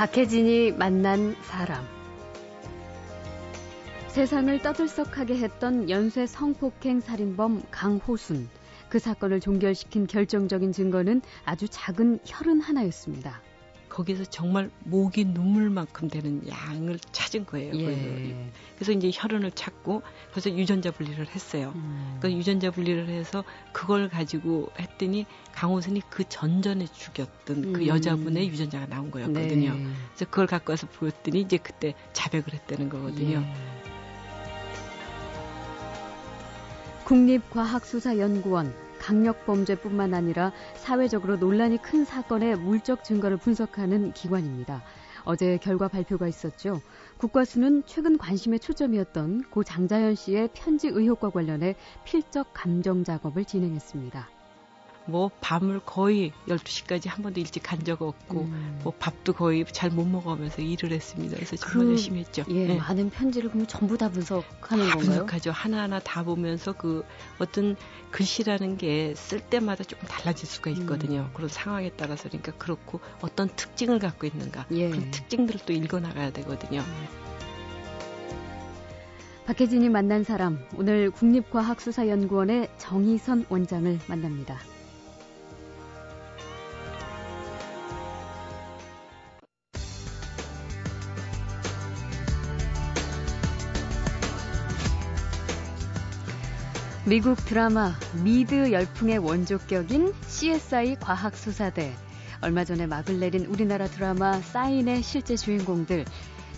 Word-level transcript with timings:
박혜진이 0.00 0.72
만난 0.72 1.36
사람. 1.42 1.84
세상을 4.08 4.62
떠들썩하게 4.62 5.36
했던 5.36 5.90
연쇄 5.90 6.26
성폭행 6.26 7.00
살인범 7.00 7.64
강호순. 7.70 8.48
그 8.88 8.98
사건을 8.98 9.40
종결시킨 9.40 10.06
결정적인 10.06 10.72
증거는 10.72 11.20
아주 11.44 11.66
작은 11.68 12.20
혈흔 12.24 12.62
하나였습니다. 12.62 13.42
거기서 14.00 14.24
정말 14.24 14.70
목이 14.84 15.26
눈물만큼 15.26 16.08
되는 16.08 16.42
양을 16.48 16.98
찾은 17.12 17.44
거예요. 17.44 17.74
예. 17.74 18.50
그래서 18.76 18.92
이제 18.92 19.10
혈흔을 19.12 19.50
찾고 19.50 20.02
그래서 20.30 20.50
유전자 20.50 20.90
분리를 20.90 21.26
했어요. 21.28 21.72
음. 21.74 22.18
그 22.20 22.32
유전자 22.32 22.70
분리를 22.70 23.08
해서 23.08 23.44
그걸 23.72 24.08
가지고 24.08 24.70
했더니 24.78 25.26
강호선이 25.52 26.02
그 26.08 26.24
전전에 26.26 26.86
죽였던 26.86 27.62
그 27.62 27.68
음. 27.68 27.72
그 27.74 27.86
여자분의 27.86 28.48
유전자가 28.48 28.86
나온 28.86 29.10
거였거든요. 29.10 29.74
네. 29.74 29.86
그래서 30.08 30.24
그걸 30.24 30.46
갖고 30.46 30.72
와서 30.72 30.86
보였더니 30.86 31.42
이제 31.42 31.58
그때 31.58 31.94
자백을 32.14 32.54
했다는 32.54 32.88
거거든요. 32.88 33.40
예. 33.40 33.54
국립과학수사연구원 37.04 38.89
강력범죄뿐만 39.00 40.14
아니라 40.14 40.52
사회적으로 40.74 41.36
논란이 41.36 41.82
큰 41.82 42.04
사건의 42.04 42.56
물적 42.56 43.02
증거를 43.02 43.38
분석하는 43.38 44.12
기관입니다. 44.12 44.82
어제 45.24 45.58
결과 45.58 45.88
발표가 45.88 46.28
있었죠. 46.28 46.80
국과수는 47.18 47.82
최근 47.86 48.16
관심의 48.16 48.60
초점이었던 48.60 49.50
고 49.50 49.64
장자연 49.64 50.14
씨의 50.14 50.50
편지 50.54 50.88
의혹과 50.88 51.30
관련해 51.30 51.76
필적 52.04 52.50
감정 52.54 53.04
작업을 53.04 53.44
진행했습니다. 53.44 54.39
뭐 55.06 55.30
밤을 55.40 55.80
거의 55.84 56.32
12시까지 56.46 57.08
한 57.08 57.22
번도 57.22 57.40
일찍 57.40 57.62
간 57.62 57.80
적 57.84 58.02
없고 58.02 58.42
음. 58.42 58.80
뭐 58.84 58.92
밥도 58.98 59.32
거의 59.32 59.64
잘 59.72 59.90
못 59.90 60.04
먹으면서 60.06 60.60
일을 60.62 60.92
했습니다. 60.92 61.34
그래서 61.36 61.56
정말 61.56 61.86
그, 61.86 61.90
열심히 61.92 62.20
했죠. 62.20 62.44
예, 62.50 62.66
네. 62.66 62.76
많은 62.76 63.10
편지를 63.10 63.48
그러면 63.48 63.66
전부 63.66 63.96
다 63.98 64.08
분석하는 64.10 64.84
다 64.86 64.92
건가요? 64.96 64.98
분석하죠. 64.98 65.50
하나하나 65.50 65.98
다 66.00 66.22
보면서 66.22 66.72
그 66.72 67.04
어떤 67.38 67.76
글씨라는 68.10 68.76
게 68.76 69.14
쓸 69.16 69.40
때마다 69.40 69.82
조금 69.84 70.06
달라질 70.08 70.46
수가 70.46 70.70
있거든요. 70.70 71.20
음. 71.20 71.30
그런 71.34 71.48
상황에 71.48 71.90
따라서 71.96 72.28
그러니까 72.28 72.52
그렇고 72.52 73.00
어떤 73.22 73.48
특징을 73.48 73.98
갖고 73.98 74.26
있는가 74.26 74.66
예. 74.72 74.88
그런 74.90 75.10
특징들을 75.10 75.60
또 75.66 75.72
읽어 75.72 76.00
나가야 76.00 76.30
되거든요. 76.32 76.80
음. 76.80 77.06
박혜진이 79.46 79.88
만난 79.88 80.22
사람 80.22 80.64
오늘 80.76 81.10
국립과학수사연구원의 81.10 82.68
정희선 82.78 83.46
원장을 83.48 83.98
만납니다. 84.06 84.58
미국 97.10 97.44
드라마 97.44 97.98
미드 98.22 98.70
열풍의 98.70 99.18
원조격인 99.18 100.14
CSI 100.28 100.94
과학수사대. 101.00 101.92
얼마 102.40 102.64
전에 102.64 102.86
막을 102.86 103.18
내린 103.18 103.46
우리나라 103.46 103.88
드라마 103.88 104.34
사인의 104.34 105.02
실제 105.02 105.34
주인공들. 105.34 106.04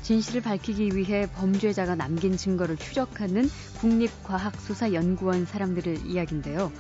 진실을 0.03 0.42
밝히기 0.42 0.91
위해 0.95 1.27
범죄자가 1.36 1.95
남긴 1.95 2.36
증거를 2.36 2.77
추적하는 2.77 3.48
국립과학수사연구원 3.78 5.47
사람들의 5.47 6.03
이야기인데요. 6.05 6.70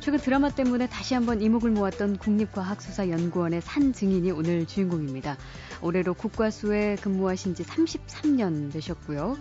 최근 0.00 0.18
드라마 0.18 0.50
때문에 0.50 0.86
다시 0.88 1.14
한번 1.14 1.40
이목을 1.40 1.70
모았던 1.70 2.18
국립과학수사연구원의 2.18 3.62
산 3.62 3.94
증인이 3.94 4.30
오늘 4.32 4.66
주인공입니다. 4.66 5.38
올해로 5.80 6.12
국과수에 6.12 6.96
근무하신 6.96 7.54
지 7.54 7.62
33년 7.62 8.70
되셨고요. 8.70 9.38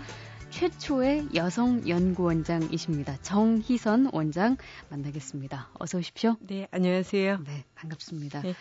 최초의 0.51 1.29
여성 1.33 1.87
연구원장이십니다. 1.87 3.17
정희선 3.21 4.09
원장 4.13 4.57
만나겠습니다. 4.89 5.69
어서 5.79 5.97
오십시오. 5.97 6.35
네, 6.41 6.67
안녕하세요. 6.71 7.39
네, 7.45 7.63
반갑습니다. 7.73 8.41
네. 8.41 8.53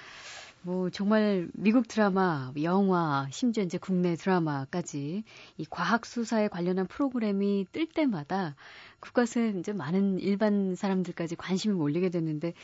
뭐 0.62 0.88
정말 0.90 1.48
미국 1.52 1.88
드라마, 1.88 2.52
영화, 2.62 3.26
심지어 3.30 3.64
이제 3.64 3.76
국내 3.76 4.14
드라마까지 4.14 5.24
이 5.58 5.66
과학 5.68 6.06
수사에 6.06 6.48
관련한 6.48 6.86
프로그램이 6.86 7.66
뜰 7.72 7.86
때마다 7.86 8.54
국가수에 9.00 9.54
이제 9.58 9.72
많은 9.72 10.20
일반 10.20 10.76
사람들까지 10.76 11.36
관심이 11.36 11.74
몰리게 11.74 12.10
되는데 12.10 12.54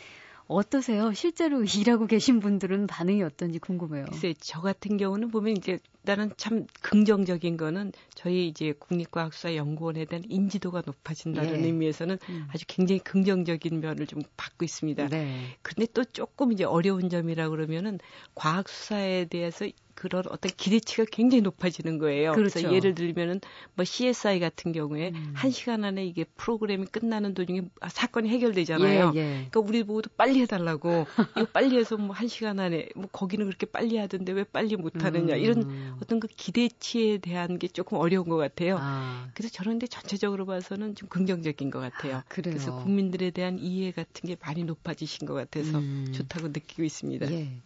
어떠세요? 0.48 1.12
실제로 1.12 1.62
일하고 1.64 2.06
계신 2.06 2.40
분들은 2.40 2.86
반응이 2.86 3.22
어떤지 3.22 3.58
궁금해요. 3.58 4.06
글쎄, 4.06 4.34
저 4.38 4.60
같은 4.60 4.96
경우는 4.96 5.30
보면 5.30 5.56
이제 5.56 5.78
나는 6.02 6.30
참 6.36 6.66
긍정적인 6.82 7.56
거는 7.56 7.92
저희 8.14 8.46
이제 8.46 8.72
국립과학수사연구원에 8.78 10.04
대한 10.04 10.22
인지도가 10.28 10.82
높아진다는 10.86 11.62
예. 11.62 11.66
의미에서는 11.66 12.18
음. 12.28 12.48
아주 12.52 12.64
굉장히 12.68 13.00
긍정적인 13.00 13.80
면을 13.80 14.06
좀 14.06 14.22
받고 14.36 14.64
있습니다. 14.64 15.08
네. 15.08 15.56
근데 15.62 15.86
또 15.92 16.04
조금 16.04 16.52
이제 16.52 16.64
어려운 16.64 17.08
점이라 17.08 17.48
그러면은 17.48 17.98
과학수사에 18.34 19.26
대해서 19.26 19.66
그런 19.96 20.24
어떤 20.28 20.52
기대치가 20.56 21.04
굉장히 21.10 21.42
높아지는 21.42 21.98
거예요. 21.98 22.32
그렇죠. 22.32 22.54
그래서 22.54 22.74
예를 22.74 22.94
들면은 22.94 23.40
뭐 23.74 23.84
CSI 23.84 24.40
같은 24.40 24.72
경우에 24.72 25.10
음. 25.14 25.32
한 25.34 25.50
시간 25.50 25.84
안에 25.84 26.04
이게 26.04 26.24
프로그램이 26.36 26.86
끝나는 26.86 27.34
도중에 27.34 27.62
사건이 27.88 28.28
해결되잖아요. 28.28 29.12
예, 29.14 29.18
예. 29.18 29.24
그러니까 29.50 29.60
우리 29.60 29.82
모두 29.82 30.08
빨리 30.10 30.40
해달라고 30.40 31.06
이거 31.36 31.46
빨리 31.52 31.76
해서 31.76 31.96
뭐 31.96 32.16
한 32.16 32.28
시간 32.28 32.58
안에 32.58 32.88
뭐 32.96 33.08
거기는 33.12 33.44
그렇게 33.44 33.66
빨리 33.66 33.98
하던데 33.98 34.32
왜 34.32 34.44
빨리 34.44 34.74
못하느냐 34.76 35.34
음. 35.34 35.38
이런 35.38 35.96
어떤 36.00 36.18
그 36.18 36.28
기대치에 36.28 37.18
대한 37.18 37.58
게 37.58 37.68
조금 37.68 37.98
어려운 37.98 38.28
것 38.28 38.36
같아요. 38.36 38.78
아. 38.80 39.28
그래서 39.34 39.52
저는 39.52 39.72
근데 39.72 39.86
전체적으로 39.86 40.46
봐서는 40.46 40.94
좀 40.94 41.10
긍정적인 41.10 41.70
것 41.70 41.80
같아요. 41.80 42.16
아, 42.16 42.24
그래서 42.28 42.74
국민들에 42.82 43.30
대한 43.30 43.58
이해 43.58 43.90
같은 43.90 44.26
게 44.26 44.36
많이 44.40 44.64
높아지신 44.64 45.26
것 45.26 45.34
같아서 45.34 45.78
음. 45.78 46.10
좋다고 46.14 46.48
느끼고 46.48 46.84
있습니다. 46.84 47.30
예. 47.32 47.60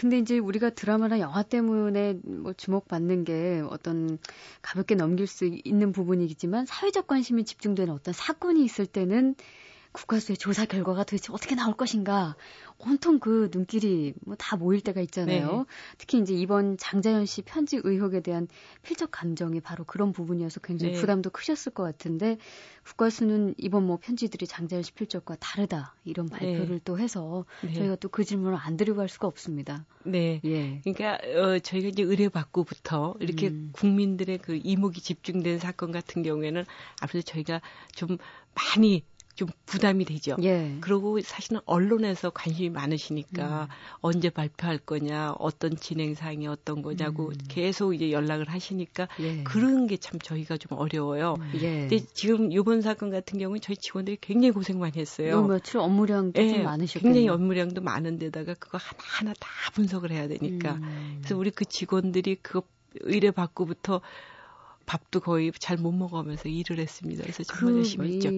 근데 0.00 0.16
이제 0.16 0.38
우리가 0.38 0.70
드라마나 0.70 1.20
영화 1.20 1.42
때문에 1.42 2.14
뭐 2.24 2.54
주목받는 2.54 3.24
게 3.24 3.62
어떤 3.68 4.18
가볍게 4.62 4.94
넘길 4.94 5.26
수 5.26 5.44
있는 5.44 5.92
부분이겠지만 5.92 6.64
사회적 6.64 7.06
관심이 7.06 7.44
집중되는 7.44 7.92
어떤 7.92 8.14
사건이 8.14 8.64
있을 8.64 8.86
때는 8.86 9.34
국가수의 9.92 10.36
조사 10.36 10.64
결과가 10.66 11.04
도대체 11.04 11.32
어떻게 11.32 11.54
나올 11.54 11.74
것인가 11.74 12.36
온통 12.78 13.18
그 13.18 13.50
눈길이 13.52 14.14
뭐 14.24 14.36
다 14.40 14.56
모일 14.56 14.80
때가 14.80 15.00
있잖아요. 15.02 15.58
네. 15.58 15.64
특히 15.98 16.18
이제 16.18 16.32
이번 16.34 16.78
장자연 16.78 17.26
씨 17.26 17.42
편지 17.42 17.78
의혹에 17.82 18.20
대한 18.20 18.48
필적 18.82 19.10
감정이 19.10 19.60
바로 19.60 19.84
그런 19.84 20.12
부분이어서 20.12 20.60
굉장히 20.60 20.94
네. 20.94 21.00
부담도 21.00 21.30
크셨을 21.30 21.72
것 21.72 21.82
같은데 21.82 22.38
국가수는 22.84 23.54
이번 23.58 23.86
뭐 23.86 23.98
편지들이 24.00 24.46
장자연 24.46 24.82
씨 24.82 24.92
필적과 24.92 25.36
다르다 25.40 25.94
이런 26.04 26.26
네. 26.26 26.38
발표를 26.38 26.76
네. 26.76 26.80
또 26.84 26.98
해서 26.98 27.44
네. 27.62 27.74
저희가 27.74 27.96
또 27.96 28.08
그 28.10 28.24
질문을 28.24 28.58
안 28.60 28.76
드리고 28.76 28.96
갈 28.96 29.08
수가 29.08 29.28
없습니다. 29.28 29.84
네. 30.04 30.40
예. 30.44 30.80
그러니까 30.80 31.18
어, 31.38 31.58
저희가 31.58 31.88
이제 31.88 32.02
의뢰받고부터 32.02 33.16
이렇게 33.20 33.48
음. 33.48 33.70
국민들의 33.72 34.38
그 34.38 34.58
이목이 34.62 35.00
집중된 35.00 35.58
사건 35.58 35.92
같은 35.92 36.22
경우에는 36.22 36.64
앞으로 37.02 37.22
저희가 37.22 37.60
좀 37.94 38.18
많이 38.54 39.04
좀 39.40 39.48
부담이 39.64 40.04
되죠. 40.04 40.36
예. 40.42 40.76
그리고 40.82 41.18
사실은 41.22 41.60
언론에서 41.64 42.28
관심이 42.28 42.68
많으시니까 42.68 43.62
음. 43.62 43.68
언제 44.02 44.28
발표할 44.28 44.76
거냐, 44.78 45.34
어떤 45.38 45.76
진행 45.76 46.14
사항이 46.14 46.46
어떤 46.46 46.82
거냐고 46.82 47.28
음. 47.28 47.34
계속 47.48 47.94
이제 47.94 48.12
연락을 48.12 48.50
하시니까 48.50 49.08
예. 49.20 49.42
그런 49.44 49.86
게 49.86 49.96
참 50.00 50.18
저희가 50.18 50.56
좀 50.56 50.76
어려워요. 50.78 51.36
음. 51.38 51.52
예. 51.54 51.88
근데 51.88 52.00
지금 52.14 52.52
이번 52.52 52.80
사건 52.82 53.10
같은 53.10 53.38
경우는 53.38 53.60
저희 53.60 53.76
직원들이 53.76 54.18
굉장히 54.20 54.52
고생 54.52 54.78
많이 54.78 54.98
했어요. 54.98 55.30
요 55.30 55.42
며칠 55.42 55.78
업무량도 55.78 56.40
좀 56.40 56.50
예. 56.50 56.62
많으셨겠네요. 56.62 57.14
굉장히 57.14 57.28
업무량도 57.28 57.80
많은데다가 57.80 58.54
그거 58.54 58.78
하나하나 58.78 59.34
다 59.38 59.48
분석을 59.74 60.10
해야 60.10 60.28
되니까. 60.28 60.74
음. 60.74 61.16
그래서 61.20 61.36
우리 61.36 61.50
그 61.50 61.64
직원들이 61.64 62.36
그거 62.42 62.62
의뢰 63.00 63.30
받고부터 63.30 64.00
밥도 64.90 65.20
거의 65.20 65.52
잘 65.56 65.78
못 65.78 65.92
먹으면서 65.92 66.48
일을 66.48 66.80
했습니다. 66.80 67.22
그래서 67.22 67.44
정말 67.44 67.74
그, 67.74 67.78
열심히 67.78 68.14
했죠. 68.16 68.30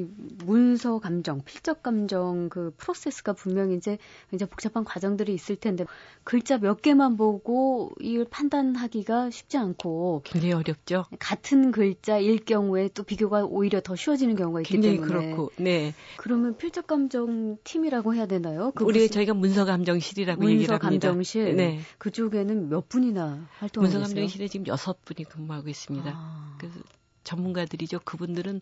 문서 0.44 0.98
감정, 0.98 1.42
필적 1.42 1.82
감정 1.82 2.50
그 2.50 2.74
프로세스가 2.76 3.32
분명히 3.32 3.76
이제 3.76 3.96
굉장히 4.30 4.50
복잡한 4.50 4.84
과정들이 4.84 5.32
있을 5.32 5.56
텐데 5.56 5.86
글자 6.24 6.58
몇 6.58 6.82
개만 6.82 7.16
보고 7.16 7.90
이걸 8.00 8.26
판단하기가 8.26 9.30
쉽지 9.30 9.56
않고 9.56 10.20
굉장히 10.24 10.52
어렵죠. 10.52 11.06
같은 11.18 11.72
글자일 11.72 12.44
경우에 12.44 12.90
또 12.92 13.02
비교가 13.02 13.46
오히려 13.46 13.80
더 13.80 13.96
쉬워지는 13.96 14.36
경우가 14.36 14.60
있기 14.60 14.74
굉장히 14.74 14.96
때문에 14.96 15.30
그렇고, 15.30 15.50
네. 15.56 15.94
그러면 16.18 16.58
필적 16.58 16.86
감정 16.86 17.56
팀이라고 17.64 18.14
해야 18.14 18.26
되나요? 18.26 18.72
그 18.74 18.84
우리 18.84 19.08
저희가 19.08 19.32
문서 19.32 19.64
감정실이라고 19.64 20.50
얘기를 20.50 20.74
합니다. 20.74 20.84
문서 20.84 21.08
감정실. 21.08 21.56
네. 21.56 21.80
그쪽에는 21.96 22.68
몇 22.68 22.90
분이나 22.90 23.48
활동하고 23.58 23.90
문서 23.90 24.06
감정실에 24.06 24.48
지금 24.48 24.66
여섯 24.66 25.02
분이 25.06 25.24
근무하고 25.24 25.70
있습니다. 25.70 26.12
아. 26.14 26.41
그래서 26.58 26.78
전문가들이죠. 27.24 28.00
그분들은 28.00 28.60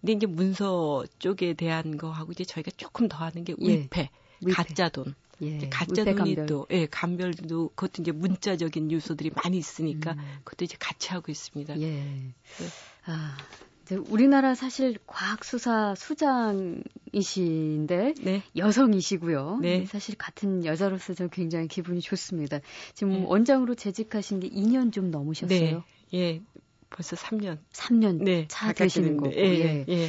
근데 0.00 0.12
이제 0.12 0.26
문서 0.26 1.04
쪽에 1.18 1.54
대한 1.54 1.96
거하고 1.96 2.32
이제 2.32 2.44
저희가 2.44 2.70
조금 2.76 3.08
더 3.08 3.18
하는 3.18 3.44
게 3.44 3.54
예. 3.60 3.68
위패, 3.68 4.10
예. 4.46 4.52
가짜 4.52 4.88
돈. 4.88 5.14
예, 5.40 5.68
가짜 5.70 6.04
눈이 6.04 6.16
감별. 6.16 6.46
또 6.46 6.66
예, 6.70 6.86
감별도 6.86 7.70
그것도 7.70 8.02
이제 8.02 8.12
문자적인 8.12 8.92
요소들이 8.92 9.32
많이 9.42 9.58
있으니까 9.58 10.12
음. 10.12 10.18
그것도 10.44 10.64
이제 10.64 10.76
같이 10.78 11.10
하고 11.10 11.32
있습니다. 11.32 11.80
예. 11.80 11.90
네. 11.90 12.34
아, 13.06 13.36
이제 13.82 13.96
우리나라 13.96 14.54
사실 14.54 14.98
과학 15.06 15.44
수사 15.44 15.94
수장이신데 15.96 18.14
네. 18.22 18.42
여성이시고요. 18.56 19.58
네. 19.62 19.84
사실 19.86 20.14
같은 20.16 20.64
여자로서 20.64 21.14
저 21.14 21.26
굉장히 21.28 21.66
기분이 21.66 22.00
좋습니다. 22.00 22.60
지금 22.94 23.12
네. 23.12 23.24
원장으로 23.24 23.74
재직하신 23.74 24.38
게 24.40 24.48
2년 24.48 24.92
좀 24.92 25.10
넘으셨어요? 25.10 25.58
네. 25.58 25.82
예. 26.14 26.40
벌써 26.92 27.16
3년. 27.16 27.58
3년 27.72 28.22
네, 28.22 28.46
차 28.48 28.72
되시는 28.72 29.16
거고. 29.16 29.32
예, 29.34 29.40
예. 29.40 29.84
예. 29.88 30.08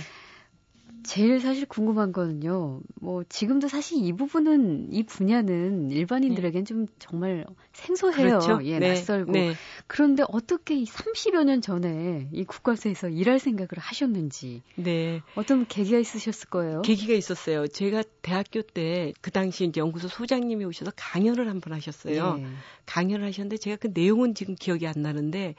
제일 1.05 1.41
사실 1.41 1.65
궁금한 1.65 2.13
거는요. 2.13 2.79
뭐 3.01 3.25
지금도 3.27 3.67
사실 3.67 4.05
이 4.05 4.13
부분은 4.13 4.87
이 4.93 5.03
분야는 5.03 5.91
일반인들에겐 5.91 6.63
네. 6.63 6.63
좀 6.63 6.87
정말 6.97 7.45
생소해요. 7.73 8.39
그렇죠? 8.39 8.59
예, 8.63 8.79
네. 8.79 8.87
낯설고. 8.87 9.33
네. 9.33 9.53
그런데 9.87 10.23
어떻게 10.29 10.81
30여 10.81 11.43
년 11.43 11.59
전에 11.59 12.29
이 12.31 12.45
국과수에서 12.45 13.09
일할 13.09 13.39
생각을 13.39 13.69
하셨는지. 13.79 14.61
네. 14.75 15.21
어떤 15.35 15.65
계기가 15.67 15.97
있으셨을 15.97 16.49
거예요. 16.49 16.81
계기가 16.83 17.13
있었어요. 17.13 17.67
제가 17.67 18.03
대학교 18.21 18.61
때 18.61 19.11
그 19.19 19.29
당시 19.29 19.65
이제 19.65 19.81
연구소 19.81 20.07
소장님이 20.07 20.63
오셔서 20.63 20.93
강연을 20.95 21.49
한 21.49 21.59
번 21.59 21.73
하셨어요. 21.73 22.37
네. 22.37 22.45
강연을 22.85 23.25
하셨는데 23.27 23.57
제가 23.57 23.75
그 23.75 23.89
내용은 23.93 24.35
지금 24.35 24.55
기억이 24.55 24.87
안 24.87 24.93
나는데 25.01 25.55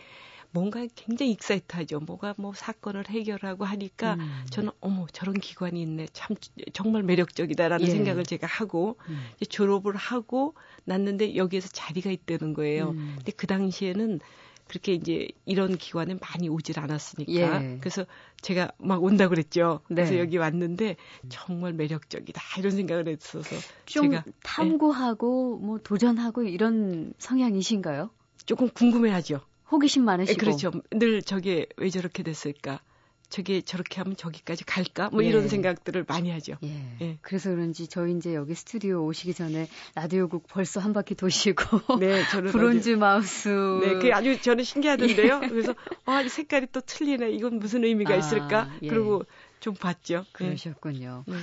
뭔가 0.55 0.87
굉장히 0.95 1.33
익사이트하죠. 1.33 1.99
뭐가 1.99 2.35
뭐 2.39 2.53
사건을 2.55 3.09
해결하고 3.09 3.65
하니까 3.65 4.15
음. 4.15 4.45
저는 4.51 4.71
어머 4.81 5.07
저런 5.13 5.35
기관이 5.35 5.83
있네. 5.83 6.07
참 6.13 6.37
정말 6.73 7.03
매력적이다라는 7.03 7.85
예. 7.85 7.91
생각을 7.91 8.25
제가 8.25 8.47
하고 8.47 8.97
음. 9.09 9.21
졸업을 9.49 9.97
하고 9.97 10.55
났는데 10.85 11.35
여기에서 11.35 11.69
자리가 11.69 12.11
있다는 12.13 12.55
거예요. 12.55 12.91
음. 12.91 13.15
근데 13.17 13.33
그 13.33 13.49
당시에는 13.49 14.21
그렇게 14.69 14.95
이제 14.95 15.29
이런 15.45 15.77
기관에 15.77 16.15
많이 16.21 16.49
오질 16.49 16.79
않았으니까 16.79 17.33
예. 17.33 17.79
그래서 17.81 18.07
제가 18.41 18.71
막 18.79 19.03
온다 19.03 19.29
그랬죠. 19.29 19.81
네. 19.89 19.97
그래서 19.97 20.19
여기 20.19 20.37
왔는데 20.37 20.95
정말 21.29 21.73
매력적이다 21.73 22.41
이런 22.59 22.71
생각을 22.71 23.09
했어서 23.09 23.57
좀 23.87 24.13
제가 24.13 24.25
탐구하고 24.45 25.59
네. 25.61 25.67
뭐 25.67 25.79
도전하고 25.79 26.45
이런 26.45 27.13
성향이신가요? 27.19 28.11
조금 28.47 28.69
궁금해하죠. 28.69 29.41
호기심 29.75 30.05
많으시고. 30.05 30.39
그렇죠. 30.39 30.73
늘 30.91 31.23
저게 31.23 31.67
왜 31.77 31.91
저렇게 31.91 32.23
됐을까? 32.23 32.81
저게 33.29 33.63
저렇게 33.63 34.01
하면 34.01 34.17
저기까지 34.17 34.65
갈까? 34.65 35.09
뭐 35.11 35.25
예. 35.25 35.29
이런 35.29 35.49
생각들을 35.49 36.05
많이 36.07 36.31
하죠. 36.31 36.55
예. 36.63 36.97
예. 37.01 37.19
그래서 37.21 37.51
그런지 37.51 37.89
저희 37.89 38.17
이제 38.17 38.35
여기 38.35 38.55
스튜디오 38.55 39.05
오시기 39.07 39.35
전에 39.35 39.69
라디오국 39.97 40.47
벌써 40.47 40.79
한 40.79 40.93
바퀴 40.93 41.17
도시고. 41.17 41.99
네, 41.99 42.23
저는 42.31 42.53
브론즈 42.53 42.91
아주, 42.91 42.97
마우스. 42.97 43.49
네, 43.83 43.95
그게 43.95 44.13
아주 44.13 44.41
저는 44.41 44.63
신기하던데요. 44.63 45.41
예. 45.43 45.49
그래서 45.49 45.75
와, 46.07 46.23
이 46.23 46.29
색깔이 46.29 46.69
또 46.71 46.81
틀리네. 46.81 47.33
이건 47.33 47.59
무슨 47.59 47.83
의미가 47.83 48.15
아, 48.15 48.17
있을까? 48.17 48.71
예. 48.83 48.89
그리고 48.89 49.25
좀 49.59 49.75
봤죠. 49.75 50.25
예. 50.27 50.33
그러셨군요. 50.33 51.25
네. 51.27 51.35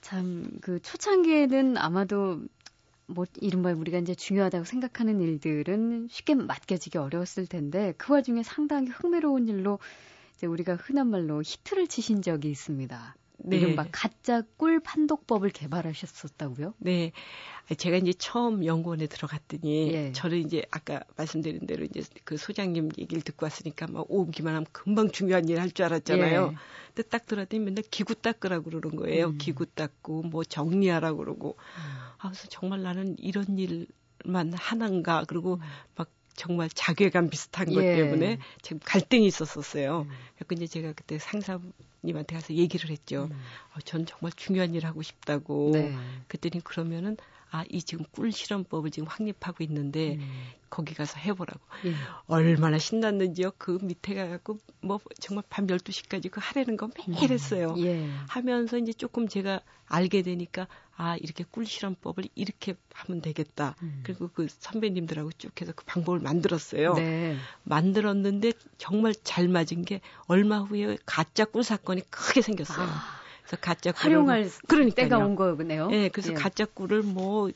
참그 0.00 0.80
초창기에는 0.82 1.76
아마도 1.76 2.40
뭐 3.10 3.24
이른바 3.40 3.72
우리가 3.72 3.98
이제 3.98 4.14
중요하다고 4.14 4.64
생각하는 4.64 5.20
일들은 5.20 6.08
쉽게 6.10 6.34
맡겨지기 6.34 6.98
어려웠을 6.98 7.46
텐데 7.46 7.94
그 7.96 8.12
와중에 8.12 8.42
상당히 8.42 8.88
흥미로운 8.88 9.48
일로 9.48 9.78
이제 10.36 10.46
우리가 10.46 10.76
흔한 10.76 11.08
말로 11.08 11.40
히트를 11.42 11.88
치신 11.88 12.20
적이 12.20 12.50
있습니다. 12.50 13.16
네. 13.38 13.56
이른바 13.56 13.86
가짜 13.92 14.42
꿀 14.56 14.80
판독법을 14.80 15.50
개발하셨었다고요? 15.50 16.74
네. 16.78 17.12
제가 17.76 17.98
이제 17.98 18.12
처음 18.14 18.64
연구원에 18.64 19.06
들어갔더니 19.06 19.92
예. 19.92 20.12
저를 20.12 20.38
이제 20.38 20.64
아까 20.70 21.00
말씀드린 21.16 21.66
대로 21.66 21.84
이제 21.84 22.02
그 22.24 22.36
소장님 22.36 22.90
얘기를 22.98 23.22
듣고 23.22 23.44
왔으니까 23.46 23.86
막 23.88 24.06
오기만 24.08 24.54
하면 24.54 24.66
금방 24.72 25.10
중요한 25.10 25.48
일 25.48 25.58
할 25.60 25.70
줄 25.70 25.84
알았잖아요. 25.84 26.50
예. 26.52 26.56
근데 26.94 27.08
딱 27.08 27.26
들었더니 27.26 27.62
맨날 27.62 27.84
기구 27.90 28.14
닦으라고 28.14 28.64
그러는 28.70 28.96
거예요. 28.96 29.28
음. 29.28 29.38
기구 29.38 29.66
닦고 29.66 30.22
뭐 30.22 30.44
정리하라고 30.44 31.18
그러고. 31.18 31.56
음. 31.58 31.82
아, 32.18 32.28
그래서 32.30 32.46
정말 32.48 32.82
나는 32.82 33.16
이런 33.18 33.44
일만 33.58 34.52
하는가. 34.54 35.24
그리고 35.28 35.54
음. 35.54 35.60
막 35.94 36.10
정말 36.34 36.68
자괴감 36.72 37.28
비슷한 37.30 37.66
것 37.66 37.84
예. 37.84 37.96
때문에 37.96 38.38
지금 38.62 38.80
갈등이 38.84 39.26
있었었어요. 39.26 40.06
음. 40.08 40.10
그래서 40.38 40.54
이제 40.64 40.66
제가 40.66 40.92
그때 40.94 41.18
상사 41.18 41.60
님한테 42.04 42.34
가서 42.36 42.54
얘기를 42.54 42.90
했죠. 42.90 43.28
음. 43.30 43.38
어, 43.74 43.80
전 43.80 44.06
정말 44.06 44.32
중요한 44.32 44.74
일 44.74 44.86
하고 44.86 45.02
싶다고. 45.02 45.70
네. 45.72 45.94
그랬더니 46.28 46.62
그러면은 46.62 47.16
아, 47.50 47.64
이 47.70 47.82
지금 47.82 48.04
꿀 48.12 48.30
실험법을 48.30 48.90
지금 48.90 49.08
확립하고 49.08 49.64
있는데 49.64 50.16
음. 50.16 50.48
거기 50.68 50.94
가서 50.94 51.18
해보라고. 51.18 51.60
예. 51.86 51.94
얼마나 52.26 52.78
신났는지요. 52.78 53.52
그 53.56 53.78
밑에 53.82 54.14
가갖고 54.14 54.58
뭐 54.82 55.00
정말 55.18 55.44
밤 55.48 55.66
12시까지 55.66 56.30
그 56.30 56.40
하려는 56.42 56.76
거 56.76 56.90
매일 57.06 57.30
음. 57.30 57.32
했어요. 57.32 57.74
예. 57.78 58.06
하면서 58.28 58.76
이제 58.76 58.92
조금 58.92 59.28
제가 59.28 59.62
알게 59.86 60.22
되니까 60.22 60.68
아, 61.00 61.16
이렇게 61.16 61.44
꿀 61.48 61.64
실험법을 61.64 62.24
이렇게 62.34 62.74
하면 62.92 63.22
되겠다. 63.22 63.76
음. 63.82 64.00
그리고 64.02 64.28
그 64.34 64.48
선배님들하고 64.50 65.30
쭉 65.38 65.58
해서 65.60 65.72
그 65.74 65.84
방법을 65.84 66.18
만들었어요. 66.18 66.94
네. 66.94 67.36
만들었는데 67.62 68.52
정말 68.78 69.14
잘 69.22 69.46
맞은 69.46 69.84
게 69.84 70.00
얼마 70.26 70.58
후에 70.58 70.98
가짜 71.06 71.44
꿀 71.44 71.62
사건이 71.62 72.02
크게 72.10 72.42
생겼어요. 72.42 72.84
아. 72.84 73.18
그래서 73.42 73.56
가짜 73.60 73.92
꿀을 73.92 74.04
활용할 74.04 74.50
그러니까 74.66 74.96
때가 74.96 75.18
온 75.18 75.36
거네요. 75.36 75.86
네, 75.88 76.08
그래서 76.08 76.32
예. 76.32 76.34
가짜 76.34 76.64
꿀을 76.64 77.02
뭐 77.02 77.48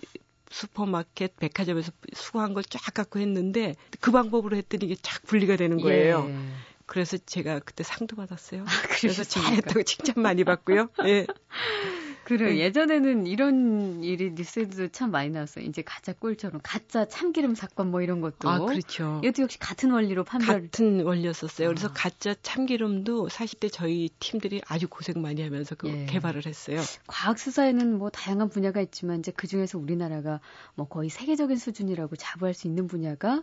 슈퍼마켓 0.51 1.37
백화점에서 1.37 1.91
수거한 2.15 2.55
걸 2.55 2.63
쫙 2.63 2.95
갖고 2.95 3.19
했는데 3.19 3.75
그 4.01 4.13
방법으로 4.13 4.57
했더니 4.57 4.85
이게 4.87 4.97
쫙 5.03 5.21
분리가 5.25 5.57
되는 5.57 5.79
거예요. 5.81 6.27
예. 6.29 6.39
그래서 6.87 7.17
제가 7.19 7.59
그때 7.61 7.83
상도 7.83 8.15
받았어요. 8.17 8.63
아, 8.63 8.83
그래서 9.01 9.25
잘했다고 9.25 9.83
칭찬 9.83 10.23
많이 10.23 10.45
받고요. 10.45 10.91
예. 11.07 11.27
그래 12.39 12.53
네. 12.53 12.59
예전에는 12.61 13.27
이런 13.27 14.03
일이 14.03 14.33
뉴스에도 14.33 14.89
참 14.89 15.11
많이 15.11 15.29
나왔어요. 15.29 15.67
이제 15.67 15.83
가짜 15.83 16.15
꿀처럼 16.15 16.61
가짜 16.63 17.07
참기름 17.07 17.55
사건 17.55 17.91
뭐 17.91 18.01
이런 18.01 18.23
것도. 18.23 18.49
아 18.49 18.59
그렇죠. 18.59 19.21
이것도 19.23 19.43
역시 19.43 19.59
같은 19.59 19.91
원리로 19.91 20.25
판별. 20.25 20.63
같은 20.63 21.05
원리였었어요. 21.05 21.69
아. 21.69 21.71
그래서 21.71 21.93
가짜 21.93 22.35
참기름도 22.43 23.29
사실 23.29 23.59
때 23.61 23.69
저희 23.69 24.09
팀들이 24.19 24.63
아주 24.67 24.89
고생 24.89 25.21
많이 25.21 25.43
하면서 25.43 25.75
그 25.75 25.89
예. 25.89 26.07
개발을 26.07 26.47
했어요. 26.47 26.81
과학 27.07 27.39
수사에는 27.39 27.99
뭐 27.99 28.09
다양한 28.09 28.49
분야가 28.49 28.81
있지만 28.81 29.19
이제 29.19 29.31
그 29.37 29.47
중에서 29.47 29.79
우리나라가 29.79 30.41
뭐 30.75 30.89
거의 30.89 31.11
세계적인 31.11 31.59
수준이라고 31.59 32.17
자부할 32.17 32.55
수 32.55 32.67
있는 32.67 32.87
분야가 32.87 33.43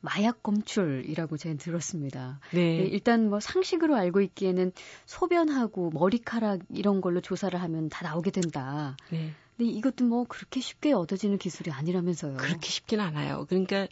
마약 0.00 0.42
검출이라고 0.42 1.36
제가 1.36 1.56
들었습니다. 1.56 2.40
네. 2.52 2.78
네. 2.78 2.84
일단 2.84 3.28
뭐 3.28 3.40
상식으로 3.40 3.96
알고 3.96 4.20
있기에는 4.20 4.72
소변하고 5.06 5.90
머리카락 5.90 6.60
이런 6.70 7.00
걸로 7.00 7.20
조사를 7.20 7.60
하면 7.60 7.88
다 7.88 8.06
나오게 8.06 8.30
된다. 8.30 8.96
네. 9.10 9.32
근데 9.56 9.72
이것도 9.72 10.04
뭐 10.04 10.24
그렇게 10.24 10.60
쉽게 10.60 10.92
얻어지는 10.92 11.38
기술이 11.38 11.72
아니라면서요. 11.72 12.36
그렇게 12.36 12.68
쉽진 12.68 13.00
않아요. 13.00 13.46
그러니까 13.48 13.88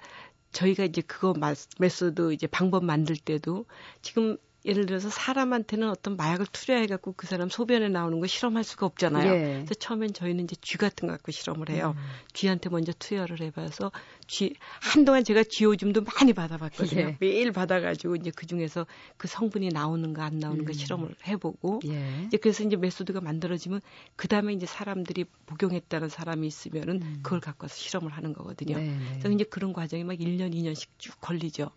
저희가 0.53 0.85
이제 0.85 1.03
그거 1.03 1.35
method 1.79 2.33
이제 2.33 2.47
방법 2.47 2.85
만들 2.85 3.17
때도 3.17 3.67
지금 4.01 4.39
예를 4.67 4.87
들어서 4.87 5.09
사람한테는 5.09 5.89
어떤 5.89 6.17
마약을 6.17 6.47
투여해갖고 6.51 7.15
그 7.17 7.27
사람 7.29 7.49
소변에 7.49 7.89
나오는 7.89 8.19
거 8.19 8.27
실험할 8.27 8.65
수가 8.65 8.85
없잖아요. 8.87 9.33
예. 9.33 9.53
그래서 9.59 9.75
처음엔 9.75 10.13
저희는 10.13 10.45
이제 10.45 10.57
쥐 10.61 10.77
같은 10.77 11.07
거 11.07 11.15
갖고 11.15 11.31
실험을 11.31 11.71
해요. 11.71 11.95
음. 11.97 12.03
쥐한테 12.33 12.69
먼저 12.69 12.93
투여를 12.99 13.41
해봐서 13.41 13.93
쥐 14.27 14.55
한동안 14.81 15.23
제가 15.23 15.45
쥐오줌도 15.45 16.03
많이 16.03 16.33
받아봤거든요. 16.33 17.01
예. 17.01 17.17
매일 17.21 17.53
받아가지고 17.53 18.17
이제 18.17 18.33
그 18.35 18.47
중에서 18.47 18.87
그 19.17 19.29
성분이 19.29 19.69
나오는가 19.69 20.25
안 20.25 20.41
나오는가 20.41 20.71
음. 20.71 20.75
실험을 20.75 21.15
해보고 21.29 21.81
예. 21.87 22.25
이제 22.27 22.37
그래서 22.37 22.65
이제 22.65 22.75
메소드가 22.77 23.21
만들어지면 23.21 23.81
그 24.17 24.27
다음에 24.27 24.53
이제 24.53 24.67
사람들이 24.67 25.27
복용했다는 25.47 26.09
사람이 26.09 26.45
있으면은 26.45 27.03
음. 27.03 27.21
그걸 27.23 27.39
갖고 27.41 27.65
와서 27.65 27.77
실험을 27.77 28.11
하는 28.11 28.33
거거든요. 28.33 28.77
네, 28.77 28.89
네. 28.89 28.99
그래서 29.11 29.31
이제 29.31 29.45
그런 29.45 29.73
과정이 29.73 30.03
막 30.03 30.15
1년, 30.15 30.53
2년씩 30.53 30.89
쭉 30.99 31.15
걸리죠. 31.21 31.71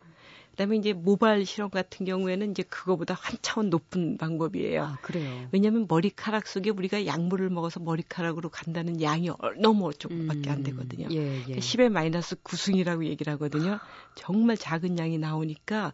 그다음에 0.59 0.75
이제 0.75 0.91
모발 0.91 1.45
실험 1.45 1.69
같은 1.69 2.05
경우에는 2.05 2.51
이제 2.51 2.63
그거보다 2.63 3.13
한 3.13 3.37
차원 3.41 3.69
높은 3.69 4.17
방법이에요. 4.17 4.83
아, 4.83 4.97
그래요. 5.01 5.47
왜냐하면 5.53 5.85
머리카락 5.87 6.47
속에 6.47 6.69
우리가 6.69 7.05
약물을 7.05 7.49
먹어서 7.49 7.79
머리카락으로 7.79 8.49
간다는 8.49 9.01
양이 9.01 9.29
너무 9.61 9.93
조금밖에 9.93 10.49
음, 10.49 10.51
안 10.51 10.63
되거든요. 10.63 11.07
예, 11.11 11.37
예. 11.47 11.55
10의 11.55 11.87
마이너스 11.89 12.35
9승이라고 12.35 13.05
얘기를 13.05 13.31
하거든요. 13.33 13.79
정말 14.15 14.57
작은 14.57 14.99
양이 14.99 15.17
나오니까 15.17 15.93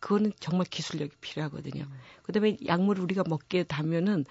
그거는 0.00 0.32
정말 0.40 0.66
기술력이 0.70 1.12
필요하거든요. 1.20 1.82
음. 1.82 1.98
그다음에 2.22 2.56
약물을 2.64 3.02
우리가 3.02 3.24
먹게 3.28 3.64
되면은 3.64 4.24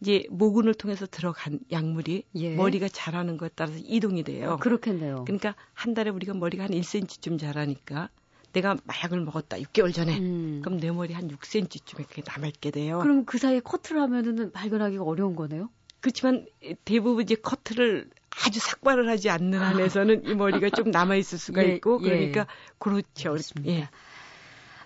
이제 0.00 0.26
모근을 0.30 0.74
통해서 0.74 1.06
들어간 1.06 1.58
약물이 1.72 2.22
예. 2.36 2.54
머리가 2.54 2.86
자라는 2.86 3.36
것에 3.38 3.50
따라서 3.56 3.78
이동이 3.82 4.22
돼요. 4.22 4.52
아, 4.52 4.56
그렇겠네요. 4.58 5.24
그러니까 5.24 5.56
한 5.72 5.92
달에 5.92 6.10
우리가 6.10 6.34
머리가 6.34 6.64
한 6.64 6.70
1cm쯤 6.70 7.40
자라니까 7.40 8.10
내가 8.54 8.76
마약을 8.84 9.20
먹었다 9.20 9.58
6개월 9.58 9.92
전에 9.92 10.18
음. 10.18 10.62
그럼 10.64 10.78
내 10.78 10.90
머리 10.90 11.12
한 11.12 11.28
6cm쯤에 11.28 12.08
그게 12.08 12.22
남아있게 12.26 12.70
돼요. 12.70 13.00
그럼 13.00 13.24
그 13.24 13.36
사이에 13.36 13.60
커트를 13.60 14.00
하면은 14.00 14.52
발견하기가 14.52 15.02
어려운 15.04 15.36
거네요? 15.36 15.68
그렇지만 16.00 16.46
대부분 16.84 17.22
이제 17.22 17.34
커트를 17.34 18.08
아주 18.46 18.60
삭발을 18.60 19.08
하지 19.08 19.30
않는 19.30 19.58
한에서는 19.58 20.26
이 20.26 20.34
머리가 20.34 20.70
좀 20.70 20.90
남아 20.90 21.16
있을 21.16 21.38
수가 21.38 21.64
예, 21.64 21.74
있고 21.74 21.98
그러니까 21.98 22.40
예. 22.40 22.46
그렇죠. 22.78 23.30
그렇습니다. 23.30 23.72
예. 23.72 23.88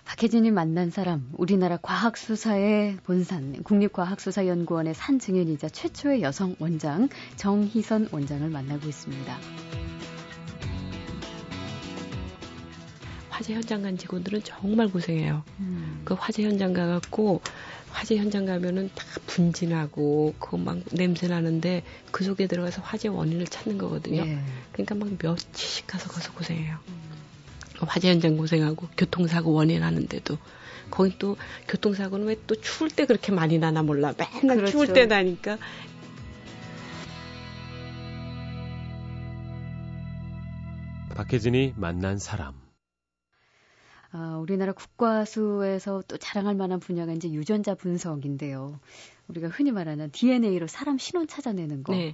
박혜진이 0.05 0.49
만난 0.49 0.89
사람, 0.89 1.29
우리나라 1.33 1.77
과학수사의 1.77 2.97
본산, 3.03 3.61
국립과학수사연구원의 3.63 4.95
산 4.95 5.19
증인이자 5.19 5.69
최초의 5.69 6.23
여성 6.23 6.55
원장 6.57 7.09
정희선 7.35 8.09
원장을 8.11 8.49
만나고 8.49 8.87
있습니다. 8.87 9.37
화재 13.39 13.53
현장 13.53 13.83
간 13.83 13.97
직원들은 13.97 14.43
정말 14.43 14.89
고생해요. 14.89 15.45
음. 15.59 16.01
그 16.03 16.13
화재 16.13 16.43
현장 16.43 16.73
가갖고 16.73 17.39
화재 17.89 18.17
현장 18.17 18.45
가면은 18.45 18.89
다 18.93 19.05
분진하고 19.27 20.33
그거 20.37 20.57
막 20.57 20.79
냄새 20.91 21.29
나는데 21.29 21.83
그 22.11 22.25
속에 22.25 22.47
들어가서 22.47 22.81
화재 22.81 23.07
원인을 23.07 23.45
찾는 23.47 23.77
거거든요. 23.77 24.23
예. 24.25 24.39
그러니까 24.73 24.95
막 24.95 25.07
며칠씩 25.17 25.87
가서 25.87 26.09
거기서 26.09 26.33
고생해요. 26.33 26.79
음. 26.89 27.87
화재 27.87 28.09
현장 28.09 28.35
고생하고 28.35 28.89
교통사고 28.97 29.53
원인 29.53 29.83
하는데도 29.83 30.37
거기 30.91 31.17
또 31.17 31.37
교통사고는 31.69 32.27
왜 32.27 32.35
또 32.45 32.55
추울 32.59 32.89
때 32.89 33.05
그렇게 33.05 33.31
많이 33.31 33.57
나나 33.57 33.83
몰라. 33.83 34.13
맨날 34.17 34.57
그렇죠. 34.57 34.71
추울 34.73 34.91
때 34.91 35.05
나니까 35.05 35.57
박혜진이 41.15 41.75
만난 41.77 42.17
사람. 42.19 42.68
아, 44.11 44.37
우리나라 44.41 44.73
국과수에서 44.73 46.03
또 46.07 46.17
자랑할 46.17 46.55
만한 46.55 46.79
분야가 46.79 47.13
이제 47.13 47.31
유전자 47.31 47.75
분석인데요. 47.75 48.79
우리가 49.27 49.47
흔히 49.49 49.71
말하는 49.71 50.09
DNA로 50.11 50.67
사람 50.67 50.97
신원 50.97 51.27
찾아내는 51.27 51.83
거. 51.83 51.93
네. 51.93 52.13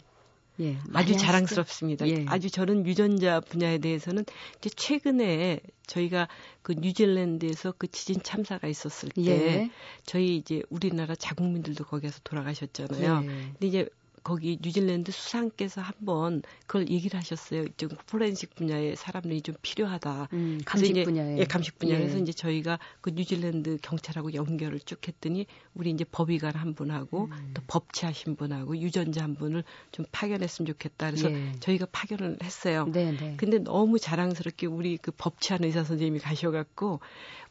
예, 0.61 0.77
아주 0.93 1.17
자랑스럽습니다. 1.17 2.07
예. 2.07 2.25
아주 2.29 2.49
저는 2.49 2.85
유전자 2.85 3.41
분야에 3.41 3.77
대해서는 3.79 4.23
이제 4.57 4.69
최근에 4.69 5.59
저희가 5.85 6.29
그 6.61 6.73
뉴질랜드에서 6.77 7.73
그 7.77 7.87
지진 7.87 8.21
참사가 8.23 8.67
있었을 8.67 9.09
때 9.09 9.25
예. 9.25 9.69
저희 10.05 10.37
이제 10.37 10.63
우리나라 10.69 11.13
자국민들도 11.13 11.83
거기에서 11.83 12.21
돌아가셨잖아요. 12.23 13.21
예. 13.23 13.27
근데 13.27 13.67
이제 13.67 13.89
거기 14.25 14.58
뉴질랜드 14.60 15.12
수상께서 15.12 15.82
한번 15.82 16.41
그걸 16.65 16.89
얘기를 16.89 17.20
하셨어요. 17.20 17.67
좀 17.77 17.89
포렌식 18.08 18.55
분야의 18.55 18.96
사람들이 18.96 19.44
좀 19.44 19.53
필요하다. 19.62 20.29
음, 20.34 20.62
감식 20.65 20.89
이제, 20.89 21.03
분야에. 21.03 21.38
예, 21.38 21.44
감식 21.44 21.77
분야에서 21.77 22.17
예. 22.17 22.22
이제 22.24 22.32
저희가 22.32 22.79
그 23.01 23.12
뉴질랜드 23.12 23.77
경찰하고 23.84 24.34
연결을 24.34 24.79
쭉 24.79 25.08
했더니 25.08 25.46
우리 25.75 25.91
이제 25.91 26.03
법의관 26.03 26.55
한 26.55 26.74
분하고 26.74 27.25
음. 27.25 27.51
또 27.53 27.62
법치하신 27.67 28.36
분하고 28.36 28.75
유전자 28.77 29.22
한 29.22 29.36
분을 29.36 29.63
좀 29.91 30.08
파견했으면 30.12 30.65
좋겠다. 30.65 31.12
그래서 31.12 31.32
예. 31.32 31.51
저희가 31.60 31.86
파견을 31.91 32.39
했어요. 32.41 32.88
네, 32.91 33.15
네. 33.15 33.36
근데 33.38 33.60
너무 33.60 34.00
자랑스럽게 34.00 34.65
우리 34.65 34.98
그 34.98 35.12
법치하는 35.12 35.67
의사 35.67 35.84
선생님이 35.84 36.17
가셔갖고 36.17 37.00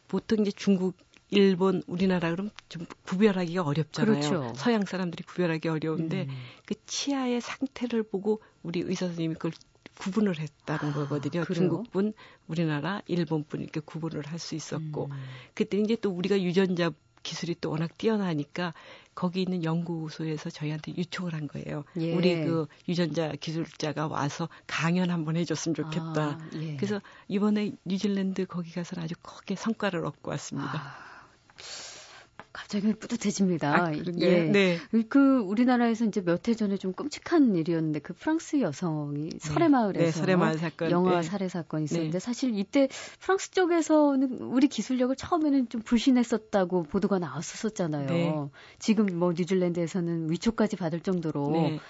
보통 0.09 0.40
이제 0.40 0.50
중국 0.50 0.97
일본, 1.37 1.83
우리나라 1.87 2.31
그럼 2.31 2.50
좀 2.69 2.87
구별하기가 3.05 3.62
어렵잖아요. 3.62 4.21
그렇죠. 4.21 4.53
서양 4.57 4.85
사람들이 4.85 5.25
구별하기 5.25 5.69
어려운데 5.69 6.26
음. 6.29 6.37
그 6.67 6.75
치아의 6.87 7.41
상태를 7.41 8.03
보고 8.03 8.41
우리 8.62 8.81
의사 8.81 9.07
선생님이 9.07 9.35
그걸 9.35 9.53
구분을 9.99 10.38
했다는 10.38 10.93
아, 10.93 10.95
거거든요. 10.95 11.45
그래요? 11.45 11.55
중국분, 11.55 12.12
우리나라, 12.49 13.00
일본분 13.07 13.61
이렇게 13.61 13.81
구분을 13.81 14.26
할 14.26 14.38
수 14.38 14.55
있었고 14.55 15.07
음. 15.07 15.11
그때 15.55 15.79
이제 15.79 15.97
또 15.97 16.11
우리가 16.11 16.41
유전자 16.43 16.91
기술이 17.23 17.57
또 17.61 17.71
워낙 17.71 17.97
뛰어나니까 17.97 18.75
거기 19.14 19.43
있는 19.43 19.64
연구소에서 19.64 20.50
저희한테 20.50 20.95
요청을 20.99 21.33
한 21.33 21.49
거예요. 21.49 21.85
예. 21.99 22.14
우리 22.14 22.35
그 22.45 22.67
유전자 22.88 23.33
기술자가 23.33 24.09
와서 24.09 24.49
강연 24.67 25.11
한번 25.11 25.37
해줬으면 25.37 25.75
좋겠다. 25.75 26.23
아, 26.23 26.50
예. 26.57 26.76
그래서 26.76 27.00
이번에 27.29 27.73
뉴질랜드 27.87 28.45
거기 28.47 28.73
가서 28.73 29.00
아주 29.00 29.14
크게 29.23 29.55
성과를 29.57 30.05
얻고 30.05 30.33
왔습니다. 30.33 30.73
아. 30.75 31.13
갑자기 32.52 32.94
뿌듯해집니다. 32.94 33.87
아, 33.87 33.92
예. 34.18 34.44
네. 34.44 34.78
그 35.08 35.38
우리나라에서 35.40 36.04
이제 36.04 36.20
몇 36.20 36.46
해 36.46 36.54
전에 36.54 36.76
좀 36.76 36.92
끔찍한 36.92 37.56
일이었는데 37.56 37.99
그 37.99 38.12
프랑스 38.14 38.61
여성이 38.61 39.30
네. 39.30 39.38
설해마을에서 39.40 40.04
네, 40.04 40.11
설해마을 40.12 40.58
사건, 40.58 40.90
영화 40.90 41.16
네. 41.16 41.23
살해 41.23 41.49
사건이 41.49 41.84
있었는데 41.84 42.12
네. 42.12 42.18
사실 42.18 42.56
이때 42.56 42.88
프랑스 43.18 43.50
쪽에서는 43.50 44.38
우리 44.40 44.68
기술력을 44.68 45.16
처음에는 45.16 45.68
좀 45.68 45.80
불신했었다고 45.82 46.84
보도가 46.84 47.18
나왔었잖아요. 47.18 48.06
네. 48.06 48.32
지금 48.78 49.06
뭐 49.18 49.32
뉴질랜드에서는 49.32 50.30
위촉까지 50.30 50.76
받을 50.76 51.00
정도로 51.00 51.50
네. 51.50 51.80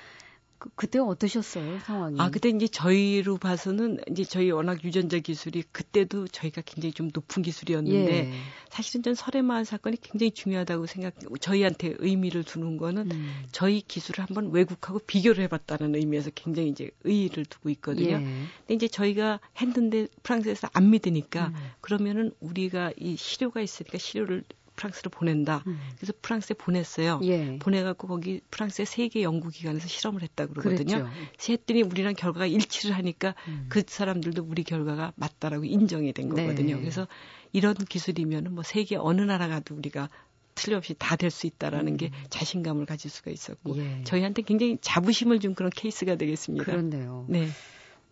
그, 0.75 0.87
때 0.87 0.99
어떠셨어요, 0.99 1.81
상황이? 1.81 2.21
아, 2.21 2.31
그때 2.31 2.49
이제 2.49 2.69
저희로 2.69 3.39
봐서는 3.39 3.99
이제 4.11 4.25
저희 4.25 4.51
워낙 4.51 4.83
유전자 4.85 5.19
기술이 5.19 5.63
그때도 5.73 6.29
저희가 6.29 6.63
굉장히 6.65 6.93
좀 6.93 7.11
높은 7.13 7.43
기술이었는데 7.43 8.13
예. 8.13 8.33
사실은 8.69 9.03
전 9.03 9.15
설해마을 9.15 9.65
사건이 9.65 9.99
굉장히 10.01 10.31
중요하다고 10.31 10.87
생각, 10.87 11.15
저희한테 11.41 11.95
의미를 11.99 12.45
두는 12.45 12.77
거는 12.77 13.11
음. 13.11 13.45
저희 13.53 13.81
기술을 13.81 14.25
한번 14.25 14.51
외국하고 14.53 14.99
비교를 15.01 15.45
해봤다는 15.45 15.95
의미에서 15.95 16.31
굉장히 16.35 16.69
이제 16.69 16.91
의의를 17.05 17.45
두고 17.45 17.71
있거든요. 17.71 18.17
예. 18.17 18.19
근데 18.19 18.75
이제 18.75 18.89
저희가 18.89 19.41
했는데 19.61 20.09
프랑스에서 20.23 20.69
안 20.73 20.91
믿으니까 20.91 21.49
음. 21.49 21.55
그러면은 21.81 22.33
우리가 22.41 22.93
이 22.97 23.17
시료가 23.17 23.61
있으니까 23.61 23.99
시료를 23.99 24.45
프랑스로 24.77 25.11
보낸다. 25.11 25.63
음. 25.67 25.79
그래서 25.97 26.13
프랑스에 26.23 26.55
보냈어요. 26.55 27.21
예. 27.25 27.59
보내갖고 27.59 28.07
거기 28.09 28.41
프랑스의 28.51 28.87
세계 28.87 29.23
연구기관에서 29.23 29.87
실험을 29.89 30.23
했다 30.23 30.47
그러거든요. 30.47 31.09
그랬죠. 31.39 31.53
했더니 31.53 31.83
우리랑 31.83 32.15
결과가 32.15 32.47
일치를 32.47 32.97
하니까 32.97 33.35
음. 33.49 33.67
그 33.69 33.83
사람들도 33.87 34.43
우리 34.43 34.63
결과가 34.65 35.13
맞다라고 35.17 35.65
인정이 35.65 36.13
된 36.13 36.29
거거든요. 36.29 36.77
네. 36.77 36.81
그래서 36.81 37.07
이런 37.53 37.75
기술이면 37.75 38.55
뭐 38.55 38.63
세계 38.63 38.97
어느 38.97 39.21
나라 39.21 39.49
가도 39.49 39.75
우리가 39.75 40.09
틀림없이 40.55 40.95
다 40.99 41.17
될 41.17 41.31
수 41.31 41.47
있다라는 41.47 41.95
음. 41.95 41.97
게 41.97 42.11
자신감을 42.31 42.87
가질 42.87 43.11
수가 43.11 43.31
있었고 43.31 43.77
예. 43.79 44.03
저희한테 44.05 44.43
굉장히 44.43 44.79
자부심을 44.81 45.41
준 45.41 45.55
그런 45.55 45.71
케이스가 45.71 46.15
되겠습니다. 46.17 46.65
그렇네요. 46.65 47.27
네. 47.29 47.49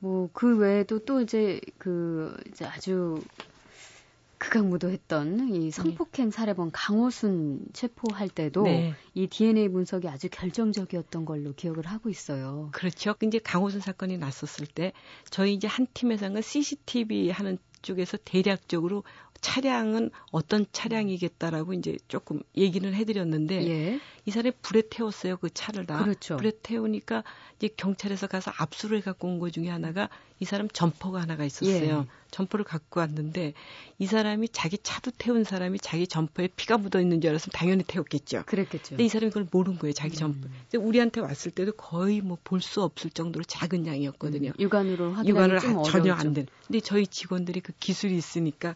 뭐 0.00 0.28
그 0.33 0.57
외에도 0.59 0.99
또 1.04 1.21
이제 1.21 1.61
그 1.78 2.37
이제 2.49 2.64
아주 2.64 3.23
극악무도했던 4.42 5.54
이 5.54 5.70
성폭행 5.70 6.32
살해범 6.32 6.70
강호순 6.72 7.61
체포할 7.72 8.28
때도 8.28 8.64
네. 8.64 8.94
이 9.14 9.28
DNA 9.28 9.68
분석이 9.68 10.08
아주 10.08 10.28
결정적이었던 10.30 11.25
걸로 11.25 11.52
기억을 11.54 11.87
하고 11.87 12.11
있어요. 12.11 12.68
그렇죠. 12.72 13.14
이제 13.22 13.38
강호순 13.38 13.80
사건이 13.80 14.18
났었을 14.18 14.66
때 14.66 14.92
저희 15.30 15.54
이제 15.54 15.68
한 15.68 15.87
팀에서는 15.94 16.42
CCTV 16.42 17.30
하는 17.30 17.58
쪽에서 17.82 18.16
대략적으로 18.25 19.04
차량은 19.41 20.11
어떤 20.31 20.67
차량이겠다라고 20.73 21.73
이제 21.75 21.97
조금 22.09 22.41
얘기는 22.57 22.93
해드렸는데 22.95 23.67
예. 23.69 24.01
이 24.25 24.31
사람이 24.31 24.53
불에 24.62 24.83
태웠어요 24.89 25.37
그 25.37 25.51
차를 25.53 25.85
다 25.87 26.03
그렇죠. 26.05 26.37
불에 26.37 26.53
태우니까 26.62 27.25
이제 27.59 27.69
경찰에서 27.77 28.29
가서 28.29 28.53
압수를 28.57 29.01
갖고 29.01 29.27
온것 29.29 29.53
중에 29.53 29.69
하나가 29.69 30.09
이 30.39 30.45
사람 30.45 30.69
점퍼가 30.69 31.21
하나가 31.21 31.45
있었어요. 31.45 32.07
예. 32.09 32.12
점퍼를 32.31 32.65
갖고 32.65 33.01
왔는데 33.01 33.53
이 33.99 34.07
사람이 34.07 34.49
자기 34.51 34.79
차도 34.79 35.11
태운 35.19 35.45
사람이 35.45 35.79
자기 35.81 36.07
점퍼에 36.07 36.49
피가 36.57 36.79
묻어 36.79 37.01
있는 37.01 37.21
줄 37.21 37.31
알았으면 37.31 37.53
당연히 37.53 37.83
태웠겠죠. 37.85 38.45
그랬겠죠. 38.47 38.91
근데 38.91 39.05
이 39.05 39.09
사람이 39.09 39.31
그걸 39.31 39.49
모르는 39.51 39.79
거예요. 39.79 39.93
자기 39.93 40.17
점퍼. 40.17 40.47
음. 40.47 40.53
근데 40.71 40.85
우리한테 40.85 41.21
왔을 41.21 41.51
때도 41.51 41.73
거의 41.73 42.21
뭐 42.21 42.39
볼 42.45 42.61
수 42.61 42.83
없을 42.83 43.11
정도로 43.11 43.45
작은 43.45 43.87
양이었거든요. 43.87 44.51
음. 44.51 44.61
육안으로 44.61 45.17
육안으로 45.27 45.83
전혀 45.83 46.12
안 46.15 46.33
된. 46.33 46.47
근데 46.67 46.81
저희 46.81 47.07
직원들이 47.07 47.61
그 47.61 47.73
기술이 47.81 48.17
있으니까 48.17 48.75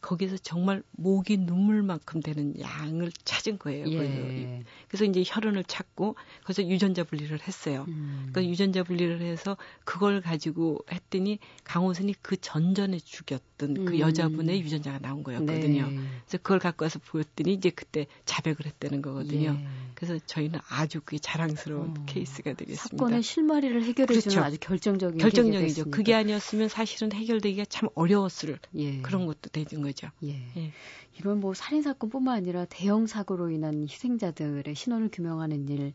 거기서 0.00 0.36
정말 0.38 0.82
목이 0.92 1.38
눈물만큼 1.38 2.20
되는 2.20 2.58
양을 2.60 3.10
찾은 3.24 3.58
거예요. 3.58 3.86
예. 3.90 4.62
그래서 4.88 5.04
이제 5.04 5.24
혈흔을 5.26 5.64
찾고 5.64 6.16
그래서 6.44 6.66
유전자 6.66 7.02
분리를 7.02 7.36
했어요. 7.42 7.84
음. 7.88 8.28
그러니까 8.30 8.50
유전자 8.50 8.82
분리를 8.82 9.20
해서 9.22 9.56
그걸 9.84 10.20
가지고 10.20 10.78
했더니 10.92 11.38
강호선이 11.64 12.14
그 12.22 12.36
전전에 12.36 12.98
죽였던 12.98 13.74
그 13.74 13.80
음. 13.80 13.84
그 13.86 13.98
여자분의 13.98 14.60
유전자가 14.60 14.98
나온 14.98 15.22
거였거든요. 15.24 15.88
네. 15.88 15.96
그래서 15.96 16.38
그걸 16.38 16.58
갖고 16.58 16.84
와서 16.84 17.00
보였더니 17.04 17.54
이제 17.54 17.70
그때 17.70 18.06
자백을 18.26 18.66
했다는 18.66 19.02
거거든요. 19.02 19.58
예. 19.60 19.66
그래서 19.94 20.18
저희는 20.26 20.60
아주 20.68 21.00
그게 21.00 21.18
자랑스러운 21.18 21.90
어. 21.90 22.04
케이스가 22.06 22.52
되겠습니다. 22.52 22.96
사건의 22.96 23.22
실마리를 23.22 23.82
해결해 23.82 24.20
주는 24.20 24.34
그렇죠. 24.34 24.40
아주 24.40 24.58
결정적인 24.60 25.18
결정적이죠. 25.18 25.90
그게 25.90 26.14
아니었으면 26.14 26.68
사실은 26.68 27.12
해결되기가 27.12 27.64
참 27.64 27.88
어려웠을 27.94 28.58
예. 28.76 29.00
그런 29.00 29.26
것도 29.26 29.50
되는 29.50 29.82
거죠. 29.86 30.08
예. 30.24 30.34
예. 30.56 30.72
이런 31.18 31.40
뭐 31.40 31.54
살인 31.54 31.82
사건뿐만 31.82 32.36
아니라 32.36 32.64
대형 32.66 33.06
사고로 33.06 33.50
인한 33.50 33.82
희생자들의 33.82 34.74
신원을 34.74 35.10
규명하는 35.12 35.68
일 35.68 35.92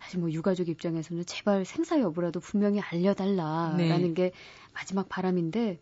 사실 0.00 0.20
뭐 0.20 0.30
유가족 0.30 0.68
입장에서는 0.68 1.24
제발 1.26 1.64
생사 1.64 2.00
여부라도 2.00 2.40
분명히 2.40 2.80
알려달라라는 2.80 3.78
네. 3.78 4.14
게 4.14 4.32
마지막 4.74 5.08
바람인데 5.08 5.78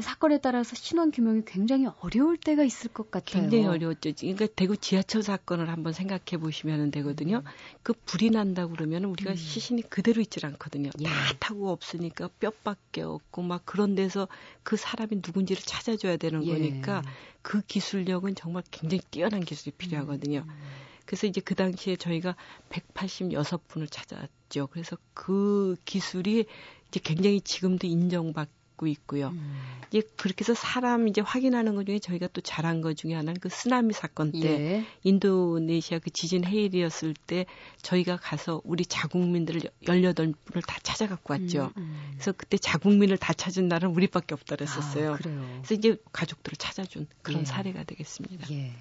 사건에 0.00 0.38
따라서 0.38 0.74
신원 0.74 1.10
규명이 1.10 1.42
굉장히 1.46 1.86
어려울 2.00 2.36
때가 2.36 2.64
있을 2.64 2.90
것 2.90 3.10
같아요. 3.10 3.42
굉장히 3.42 3.66
어려웠죠. 3.66 4.12
그러니까 4.18 4.46
대구 4.54 4.76
지하철 4.76 5.22
사건을 5.22 5.68
한번 5.68 5.92
생각해 5.92 6.38
보시면 6.40 6.90
되거든요. 6.90 7.38
음. 7.38 7.44
그 7.82 7.92
불이 7.92 8.30
난다 8.30 8.66
그러면 8.66 9.04
우리가 9.04 9.32
음. 9.32 9.36
시신이 9.36 9.82
그대로 9.88 10.20
있질 10.20 10.46
않거든요. 10.46 10.90
예. 11.00 11.04
다 11.04 11.12
타고 11.38 11.70
없으니까 11.70 12.28
뼈밖에 12.40 13.02
없고 13.02 13.42
막 13.42 13.62
그런 13.64 13.94
데서 13.94 14.28
그 14.62 14.76
사람이 14.76 15.16
누군지를 15.16 15.62
찾아줘야 15.62 16.16
되는 16.16 16.44
예. 16.44 16.52
거니까 16.52 17.02
그 17.42 17.62
기술력은 17.62 18.34
정말 18.34 18.62
굉장히 18.70 19.00
뛰어난 19.10 19.40
기술이 19.40 19.72
필요하거든요. 19.76 20.44
음. 20.46 20.88
그래서 21.06 21.26
이제 21.26 21.40
그 21.40 21.54
당시에 21.54 21.96
저희가 21.96 22.36
186분을 22.68 23.90
찾았죠. 23.90 24.66
그래서 24.66 24.98
그 25.14 25.76
기술이 25.86 26.44
이제 26.88 27.00
굉장히 27.02 27.40
지금도 27.40 27.86
인정받 27.86 28.48
고 28.78 28.86
있고요. 28.86 29.28
음. 29.28 29.58
이제 29.88 30.02
그렇게 30.16 30.42
해서 30.42 30.54
사람 30.54 31.08
이제 31.08 31.20
확인하는 31.20 31.74
것 31.74 31.84
중에 31.84 31.98
저희가 31.98 32.28
또 32.32 32.40
잘한 32.40 32.80
것 32.80 32.96
중에 32.96 33.14
하나는 33.14 33.40
그 33.40 33.48
쓰나미 33.48 33.92
사건 33.92 34.32
때 34.32 34.40
예. 34.40 34.84
인도네시아 35.02 35.98
그 35.98 36.10
지진 36.10 36.44
해일이었을 36.44 37.14
때 37.14 37.46
저희가 37.82 38.18
가서 38.18 38.60
우리 38.64 38.86
자국민들을 38.86 39.62
18분을 39.84 40.66
다 40.66 40.78
찾아갖고 40.82 41.34
왔죠. 41.34 41.72
음, 41.76 41.82
음. 41.82 42.10
그래서 42.12 42.32
그때 42.32 42.56
자국민을 42.56 43.18
다 43.18 43.32
찾은 43.32 43.68
날은 43.68 43.90
우리밖에 43.90 44.34
없다 44.34 44.56
그랬었어요. 44.56 45.14
아, 45.14 45.16
그래서 45.16 45.74
이제 45.74 45.96
가족들을 46.12 46.56
찾아준 46.56 47.06
그런 47.22 47.40
예. 47.40 47.44
사례가 47.44 47.84
되겠습니다. 47.84 48.46
예. 48.52 48.72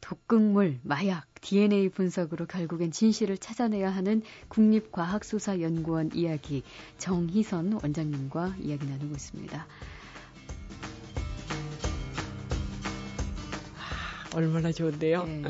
독극물, 0.00 0.80
마약, 0.82 1.26
DNA 1.40 1.88
분석으로 1.90 2.46
결국엔 2.46 2.90
진실을 2.90 3.38
찾아내야 3.38 3.90
하는 3.90 4.22
국립과학수사연구원 4.48 6.10
이야기 6.14 6.62
정희선 6.98 7.80
원장님과 7.82 8.56
이야기 8.60 8.86
나누고 8.86 9.14
있습니다. 9.14 9.66
얼마나 14.34 14.70
좋은데요. 14.70 15.24
네. 15.24 15.42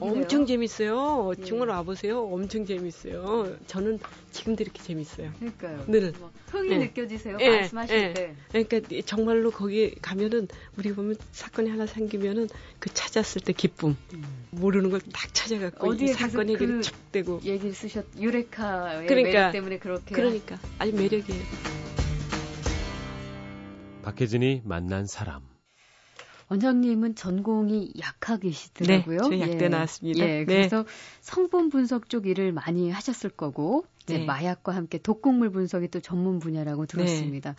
엄청 0.00 0.44
재밌어요. 0.46 1.32
예. 1.38 1.44
정말 1.44 1.68
와보세요. 1.68 2.24
엄청 2.24 2.66
재밌어요. 2.66 3.56
저는 3.68 4.00
지금도 4.32 4.64
이렇게 4.64 4.82
재밌어요. 4.82 5.32
그러니까요. 5.38 5.84
늘 5.86 6.12
흥이 6.48 6.68
네. 6.70 6.78
느껴지세요. 6.78 7.36
네. 7.36 7.50
말씀하실 7.50 7.96
네. 7.96 8.14
때. 8.14 8.34
그러니까 8.50 8.80
정말로 9.06 9.50
거기 9.52 9.94
가면은 10.02 10.48
우리 10.76 10.92
보면 10.92 11.16
사건이 11.32 11.70
하나 11.70 11.86
생기면은 11.86 12.48
그 12.80 12.92
찾았을 12.92 13.42
때 13.42 13.52
기쁨. 13.52 13.96
음. 14.14 14.24
모르는 14.50 14.90
걸 14.90 15.00
딱 15.12 15.32
찾아갖고 15.32 15.94
이 15.94 16.08
사건 16.08 16.48
얘기를 16.50 16.76
그척 16.78 17.12
대고. 17.12 17.40
얘기를 17.44 17.72
쓰셨 17.74 18.04
유레카의 18.18 19.06
그러니까, 19.06 19.30
매력 19.38 19.52
때문에 19.52 19.78
그렇게. 19.78 20.14
그러니까 20.14 20.58
아주 20.78 20.92
매력이에요. 20.94 21.42
박혜진이 24.02 24.62
만난 24.64 25.06
사람. 25.06 25.42
원장님은 26.50 27.14
전공이 27.14 27.94
약학이시더라고요. 27.98 29.18
네, 29.28 29.38
저 29.38 29.40
약대 29.40 29.64
예. 29.66 29.68
나왔습니다. 29.68 30.28
예, 30.28 30.44
그래서 30.44 30.82
네. 30.82 30.88
성분 31.20 31.70
분석 31.70 32.08
쪽 32.08 32.26
일을 32.26 32.52
많이 32.52 32.90
하셨을 32.90 33.30
거고 33.30 33.84
이제 34.02 34.18
네. 34.18 34.24
마약과 34.24 34.74
함께 34.74 34.98
독극물 34.98 35.50
분석이 35.50 35.88
또 35.88 36.00
전문 36.00 36.40
분야라고 36.40 36.86
들었습니다. 36.86 37.54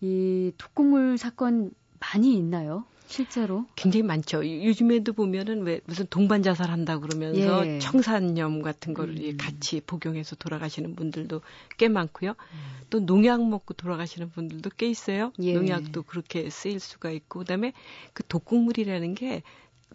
네. 0.00 0.06
이 0.06 0.52
독극물 0.58 1.18
사건 1.18 1.72
많이 1.98 2.36
있나요? 2.36 2.84
실제로? 3.10 3.66
굉장히 3.76 4.04
많죠. 4.04 4.44
요즘에도 4.46 5.12
보면은 5.12 5.62
왜 5.62 5.80
무슨 5.84 6.06
동반 6.08 6.42
자살한다 6.42 6.98
그러면서 7.00 7.66
예. 7.66 7.78
청산염 7.80 8.62
같은 8.62 8.94
거를 8.94 9.16
음. 9.18 9.36
같이 9.36 9.80
복용해서 9.80 10.36
돌아가시는 10.36 10.94
분들도 10.94 11.40
꽤 11.76 11.88
많고요. 11.88 12.30
음. 12.30 12.58
또 12.88 13.00
농약 13.00 13.46
먹고 13.46 13.74
돌아가시는 13.74 14.30
분들도 14.30 14.70
꽤 14.76 14.88
있어요. 14.88 15.32
예. 15.40 15.54
농약도 15.54 16.02
그렇게 16.02 16.48
쓰일 16.50 16.80
수가 16.80 17.10
있고 17.10 17.40
그다음에 17.40 17.72
그 18.14 18.22
독극물이라는 18.26 19.14
게 19.14 19.42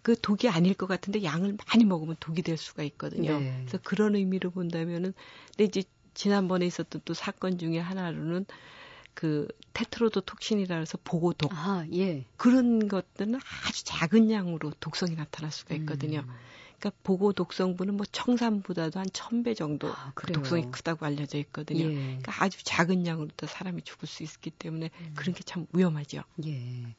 그 0.05 0.15
독이 0.21 0.49
아닐 0.49 0.75
것 0.75 0.85
같은데 0.85 1.23
양을 1.23 1.57
많이 1.67 1.83
먹으면 1.83 2.15
독이 2.19 2.43
될 2.43 2.57
수가 2.57 2.83
있거든요. 2.83 3.39
네. 3.39 3.57
그래서 3.61 3.79
그런 3.83 4.15
의미로 4.15 4.51
본다면은 4.51 5.15
근데 5.47 5.63
이제 5.63 5.81
지난번에 6.13 6.67
있었던 6.67 7.01
또 7.05 7.15
사건 7.15 7.57
중에 7.57 7.79
하나로는 7.79 8.45
그 9.15 9.47
테트로도 9.73 10.21
톡신이라 10.21 10.77
해서 10.77 10.99
보고독 11.03 11.51
아, 11.53 11.85
예. 11.93 12.25
그런 12.37 12.87
것들은 12.87 13.35
아주 13.35 13.83
작은 13.85 14.29
양으로 14.29 14.71
독성이 14.79 15.15
나타날 15.15 15.51
수가 15.51 15.73
있거든요. 15.75 16.19
음. 16.19 16.33
그러니까 16.77 16.91
보고 17.03 17.31
독성분은 17.31 17.95
뭐 17.95 18.05
청산보다도 18.11 18.99
한천배 18.99 19.53
정도 19.53 19.87
아, 19.87 20.11
그 20.13 20.27
독성이 20.31 20.69
크다고 20.69 21.05
알려져 21.05 21.37
있거든요. 21.39 21.85
예. 21.85 21.93
그러니까 21.93 22.43
아주 22.43 22.63
작은 22.63 23.07
양으로도 23.07 23.47
사람이 23.47 23.81
죽을 23.83 24.07
수 24.07 24.23
있기 24.23 24.51
때문에 24.51 24.91
음. 24.99 25.13
그런 25.15 25.33
게 25.33 25.41
참 25.45 25.65
위험하죠. 25.71 26.21
예. 26.45 26.95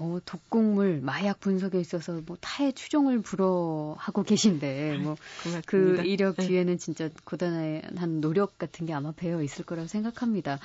뭐 0.00 0.18
독곡물 0.24 1.02
마약 1.02 1.40
분석에 1.40 1.78
있어서 1.78 2.22
뭐 2.24 2.38
타의 2.40 2.72
추종을 2.72 3.20
불허하고 3.20 4.22
계신데 4.22 4.96
뭐그 4.96 5.62
그 5.66 6.02
이력 6.06 6.36
네. 6.36 6.46
뒤에는 6.46 6.78
진짜 6.78 7.10
고단한 7.24 8.22
노력 8.22 8.56
같은 8.56 8.86
게 8.86 8.94
아마 8.94 9.12
배어 9.12 9.42
있을 9.42 9.66
거라고 9.66 9.88
생각합니다. 9.88 10.58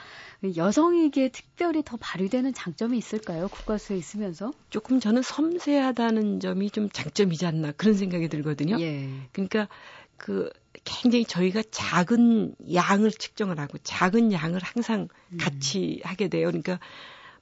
여성에게 0.56 1.32
특별히 1.34 1.84
더 1.84 1.98
발휘되는 1.98 2.54
장점이 2.54 2.98
있을까요? 2.98 3.50
국가수에 3.50 3.98
있으면서? 3.98 4.54
조금 4.70 5.02
저는 5.02 5.22
섬세하다는 5.22 6.40
점이 6.40 6.72
좀 6.72 6.90
장점이지 6.90 7.46
않나 7.46 7.74
그런 7.74 7.94
생각이 7.96 8.30
들거든요. 8.30 8.80
예. 8.80 9.10
그러니까 9.34 9.68
그 10.16 10.50
굉장히 10.86 11.26
저희가 11.26 11.62
작은 11.72 12.56
양을 12.74 13.12
측정을 13.12 13.60
하고 13.60 13.78
작은 13.80 14.32
양을 14.32 14.62
항상 14.64 15.10
음. 15.34 15.38
같이 15.38 16.00
음. 16.06 16.10
하게 16.10 16.30
돼요. 16.30 16.48
그러니까 16.48 16.80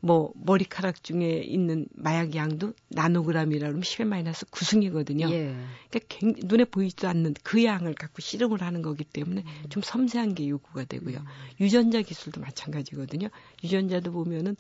뭐 0.06 0.34
머리카락 0.36 1.02
중에 1.02 1.38
있는 1.38 1.88
마약 1.96 2.36
양도 2.36 2.74
나노그램이라 2.90 3.68
그러면 3.68 3.84
10의 3.84 4.04
마이너스 4.04 4.46
9승이거든요. 4.48 5.32
예. 5.32 5.56
그러니까 5.90 6.46
눈에 6.46 6.66
보이지도 6.66 7.08
않는 7.08 7.36
그 7.42 7.64
양을 7.64 7.94
갖고 7.94 8.22
실험을 8.22 8.62
하는 8.62 8.82
거기 8.82 9.06
때문에 9.06 9.46
음. 9.46 9.70
좀 9.70 9.82
섬세한 9.82 10.36
게 10.36 10.50
요구가 10.50 10.84
되고요. 10.84 11.20
음. 11.20 11.26
유전자 11.62 12.02
기술도 12.02 12.42
마찬가지거든요. 12.42 13.30
유전자도 13.64 14.12
보면은 14.12 14.58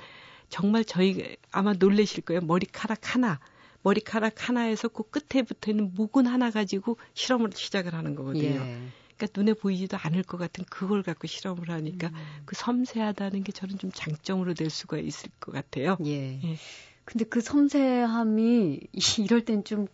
정말 0.47 0.85
저희 0.85 1.35
아마 1.51 1.73
놀래실 1.73 2.23
거예요. 2.23 2.39
머리카락 2.39 3.13
하나 3.13 3.41
머리카락 3.81 4.47
하나에서 4.47 4.87
그 4.87 5.03
끝에 5.09 5.43
붙어 5.43 5.71
있는 5.71 5.91
목은 5.93 6.25
하나 6.25 6.51
가지고 6.51 6.97
실험을 7.15 7.49
시작을 7.53 7.93
하는 7.93 8.15
거거든요. 8.15 8.61
예. 8.61 8.77
그러니까 9.17 9.39
눈에 9.39 9.53
보이지도 9.53 9.97
않을 9.97 10.23
것 10.23 10.37
같은 10.37 10.63
그걸 10.69 11.03
갖고 11.03 11.27
실험을 11.27 11.69
하니까 11.69 12.07
음. 12.07 12.13
그 12.45 12.55
섬세하다는 12.55 13.43
게 13.43 13.51
저는 13.51 13.77
좀 13.77 13.91
장점으로 13.93 14.53
될 14.53 14.69
수가 14.69 14.97
있을 14.97 15.29
것 15.39 15.51
같아요. 15.51 15.97
예. 16.05 16.39
예. 16.43 16.57
근데 17.05 17.25
그 17.25 17.41
섬세함이 17.41 18.79
이럴 19.19 19.43
땐 19.45 19.63
좀 19.63 19.87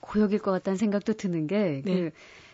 고역일 0.00 0.38
것 0.38 0.50
같다는 0.50 0.76
생각도 0.76 1.12
드는 1.14 1.46
게 1.46 1.82
네. 1.84 1.92
그 1.92 2.10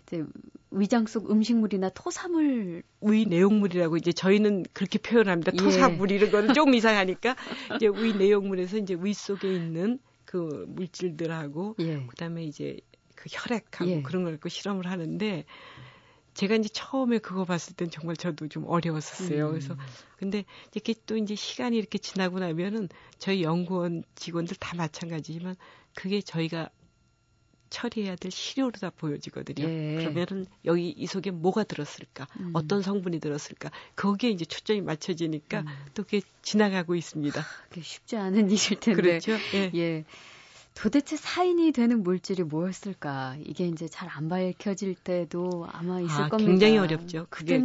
이제 0.07 0.25
위장 0.71 1.07
속 1.07 1.31
음식물이나 1.31 1.91
토사물 1.91 2.83
위 3.01 3.27
내용물이라고 3.27 3.97
이제 3.97 4.13
저희는 4.13 4.65
그렇게 4.73 4.99
표현합니다. 4.99 5.53
예. 5.55 5.57
토사물 5.57 6.11
이런 6.11 6.31
거는 6.31 6.55
좀 6.55 6.75
이상하니까 6.75 7.37
이제 7.77 7.89
위 7.95 8.13
내용물에서 8.13 8.79
이제 8.79 8.97
위 8.99 9.15
속에 9.15 9.49
있는 9.49 9.99
그 10.25 10.65
물질들하고 10.69 11.77
예. 11.81 12.05
그다음에 12.09 12.45
이제 12.45 12.79
그 13.15 13.29
혈액하고 13.31 13.91
예. 13.91 14.03
그런 14.03 14.25
걸 14.25 14.33
갖고 14.33 14.49
실험을 14.49 14.87
하는데 14.87 15.45
제가 16.35 16.57
이제 16.57 16.69
처음에 16.69 17.19
그거 17.19 17.45
봤을 17.45 17.75
땐 17.75 17.91
정말 17.91 18.17
저도 18.17 18.49
좀 18.49 18.65
어려웠었어요. 18.67 19.47
음. 19.47 19.51
그래서 19.53 19.77
근데 20.19 20.45
이렇게 20.73 20.95
또 21.07 21.17
이제 21.17 21.35
시간이 21.35 21.77
이렇게 21.77 21.99
지나고 21.99 22.41
나면은 22.41 22.89
저희 23.19 23.43
연구원 23.43 24.05
직원들 24.17 24.57
다 24.57 24.77
마찬가지지만 24.77 25.57
그게 25.95 26.21
저희가 26.21 26.71
처리해야 27.71 28.15
될 28.15 28.31
시료로 28.31 28.73
다 28.73 28.91
보여지거든요. 28.91 29.67
예. 29.69 29.97
그러면은 29.97 30.47
여기 30.65 30.91
이 30.91 31.07
속에 31.07 31.33
뭐가 31.33 31.65
들었을까? 31.65 32.27
음. 32.39 32.51
어떤 32.53 32.83
성분이 32.83 33.19
들었을까? 33.19 33.71
거기에 33.97 34.31
이제 34.31 34.45
초점이 34.45 34.81
맞춰지니까 34.81 35.61
음. 35.61 35.67
또 35.95 36.05
그게 36.05 36.21
지나가고 36.43 36.95
있습니다. 36.95 37.41
하, 37.41 37.45
그게 37.69 37.83
쉽지 37.83 38.17
않은 38.17 38.47
일일 38.51 38.79
텐데. 38.79 39.03
그렇죠. 39.03 39.33
예. 39.55 39.71
예. 39.75 40.05
도대체 40.75 41.17
사인이 41.17 41.71
되는 41.73 42.03
물질이 42.03 42.43
뭐였을까? 42.43 43.37
이게 43.45 43.67
이제 43.69 43.87
잘 43.89 44.09
안 44.11 44.29
밝혀질 44.29 44.95
때도 44.97 45.67
아마 45.73 46.01
있을 46.01 46.25
아, 46.25 46.29
겁니다. 46.29 46.51
굉장히 46.51 46.79
어렵죠. 46.79 47.27
그게 47.31 47.63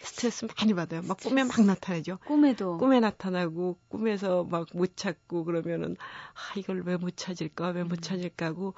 스트레스 0.00 0.46
많이 0.58 0.72
받아요. 0.74 1.02
막 1.02 1.16
꿈에 1.18 1.44
막 1.44 1.60
나타나죠. 1.64 2.18
꿈에도. 2.24 2.78
꿈에 2.78 3.00
나타나고 3.00 3.78
꿈에서 3.88 4.44
막 4.44 4.66
못 4.74 4.96
찾고 4.96 5.44
그러면은 5.44 5.96
아 6.34 6.58
이걸 6.58 6.82
왜 6.86 6.96
못 6.96 7.16
찾을까? 7.16 7.70
왜 7.70 7.82
못 7.84 8.00
찾을까 8.00 8.46
하고 8.46 8.74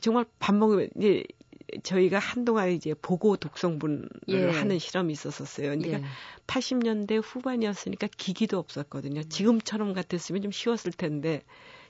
정말 0.00 0.24
밥 0.38 0.54
먹으면 0.54 0.88
이제 0.96 1.24
저희가 1.82 2.18
한동안 2.18 2.70
이제 2.70 2.94
보고 2.94 3.36
독성분을 3.36 4.08
예. 4.28 4.50
하는 4.50 4.78
실험이 4.78 5.12
있었었어요. 5.12 5.66
그러니까 5.68 5.98
예. 5.98 6.04
80년대 6.46 7.20
후반이었으니까 7.22 8.08
기기도 8.16 8.58
없었거든요. 8.58 9.22
지금처럼 9.24 9.92
같았으면 9.92 10.42
좀 10.42 10.50
쉬웠을 10.50 10.92
텐데 10.92 11.42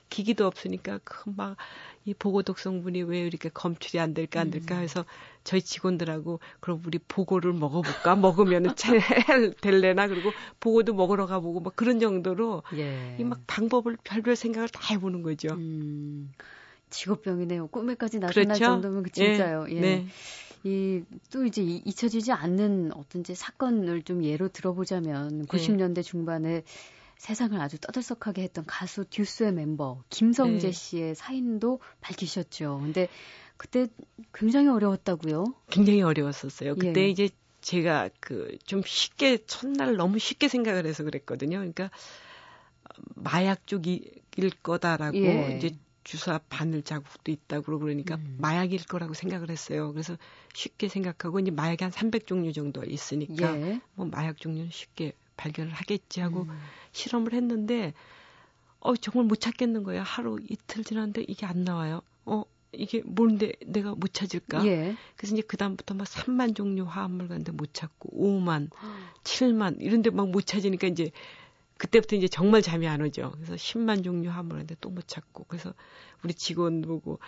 기기도 0.09 0.47
없으니까 0.47 0.99
그막이 1.03 2.13
보고 2.17 2.41
독성분이 2.41 3.03
왜 3.03 3.21
이렇게 3.21 3.49
검출이 3.49 3.99
안 3.99 4.13
될까 4.13 4.41
안 4.41 4.49
될까 4.51 4.75
음. 4.75 4.81
해서 4.81 5.05
저희 5.43 5.61
직원들하고 5.61 6.39
그럼 6.59 6.81
우리 6.85 6.99
보고를 6.99 7.53
먹어볼까 7.53 8.15
먹으면은 8.15 8.71
잘 8.75 9.53
될래나 9.61 10.07
그리고 10.07 10.31
보고도 10.59 10.93
먹으러 10.93 11.25
가보고 11.25 11.59
막 11.59 11.75
그런 11.75 11.99
정도로 11.99 12.63
예. 12.75 13.17
이막 13.19 13.41
방법을 13.47 13.97
별별 14.03 14.35
생각을 14.35 14.69
다 14.69 14.93
해보는 14.93 15.21
거죠. 15.23 15.49
음. 15.49 16.31
직업병이네요. 16.89 17.67
꿈에까지 17.67 18.19
나타날 18.19 18.45
그렇죠? 18.45 18.65
정도면 18.65 19.03
그 19.03 19.11
진짜요. 19.11 19.67
예. 19.69 19.75
예. 19.75 19.81
네. 19.81 20.05
이, 20.63 21.03
또 21.31 21.45
이제 21.45 21.61
잊혀지지 21.61 22.33
않는 22.33 22.91
어떤 22.93 23.23
제 23.23 23.33
사건을 23.33 24.01
좀 24.01 24.23
예로 24.23 24.49
들어보자면 24.49 25.45
90년대 25.45 25.95
네. 25.95 26.01
중반에 26.01 26.63
세상을 27.19 27.59
아주 27.59 27.77
떠들썩하게 27.79 28.41
했던 28.43 28.65
가수 28.65 29.05
듀스의 29.05 29.51
멤버 29.53 30.01
김성재 30.09 30.67
네. 30.67 30.71
씨의 30.71 31.15
사인도 31.15 31.81
밝히셨죠. 32.01 32.79
근데 32.81 33.07
그때 33.57 33.87
굉장히 34.33 34.69
어려웠다고요? 34.69 35.53
굉장히 35.69 36.01
어려웠었어요. 36.01 36.75
그때 36.75 37.01
예. 37.01 37.09
이제 37.09 37.29
제가 37.61 38.09
그 38.21 38.57
좀 38.65 38.81
쉽게 38.85 39.45
첫날 39.45 39.97
너무 39.97 40.17
쉽게 40.17 40.47
생각을 40.47 40.85
해서 40.85 41.03
그랬거든요. 41.03 41.57
그러니까 41.57 41.91
마약 43.15 43.67
쪽일 43.67 44.21
거다라고 44.63 45.17
예. 45.17 45.57
이제 45.57 45.75
주사 46.03 46.39
바늘 46.49 46.81
자국도 46.83 47.31
있다고 47.31 47.79
그러니까 47.79 48.15
음. 48.15 48.37
마약일 48.39 48.85
거라고 48.85 49.13
생각을 49.13 49.49
했어요. 49.49 49.91
그래서 49.91 50.17
쉽게 50.53 50.87
생각하고 50.87 51.39
이제 51.39 51.51
마약이 51.51 51.83
한 51.83 51.91
300종류 51.91 52.53
정도 52.53 52.83
있으니까 52.83 53.59
예. 53.59 53.81
뭐 53.95 54.05
마약 54.05 54.37
종류는 54.37 54.69
쉽게 54.71 55.13
발견을 55.39 55.71
하겠지 55.73 56.21
하고 56.21 56.43
음. 56.43 56.59
실험을 56.91 57.33
했는데 57.33 57.93
어 58.79 58.95
정말 58.95 59.25
못 59.25 59.39
찾겠는 59.39 59.83
거예요. 59.83 60.03
하루 60.03 60.37
이틀 60.49 60.83
지났는데 60.83 61.23
이게 61.27 61.45
안 61.45 61.63
나와요. 61.63 62.01
어 62.25 62.43
이게 62.71 63.01
뭔데 63.05 63.53
내가 63.65 63.95
못 63.95 64.13
찾을까? 64.13 64.65
예. 64.65 64.95
그래서 65.15 65.35
이제 65.35 65.41
그다음부터 65.41 65.95
막 65.95 66.05
3만 66.07 66.55
종류 66.55 66.83
화합물 66.83 67.27
갔는데 67.27 67.51
못 67.51 67.73
찾고 67.73 68.09
5만, 68.13 68.69
7만 69.23 69.77
이런 69.81 70.01
데 70.01 70.11
막 70.11 70.27
못 70.29 70.45
찾으니까 70.45 70.87
이제 70.87 71.11
그때부터 71.77 72.15
이제 72.15 72.27
정말 72.27 72.61
잠이 72.61 72.87
안 72.87 73.01
오죠. 73.01 73.31
그래서 73.35 73.55
10만 73.55 74.03
종류 74.03 74.29
화물하는데 74.29 74.75
또 74.81 74.89
못 74.91 75.07
찾고 75.07 75.45
그래서 75.47 75.73
우리 76.23 76.33
직원 76.33 76.81
보고 76.81 77.19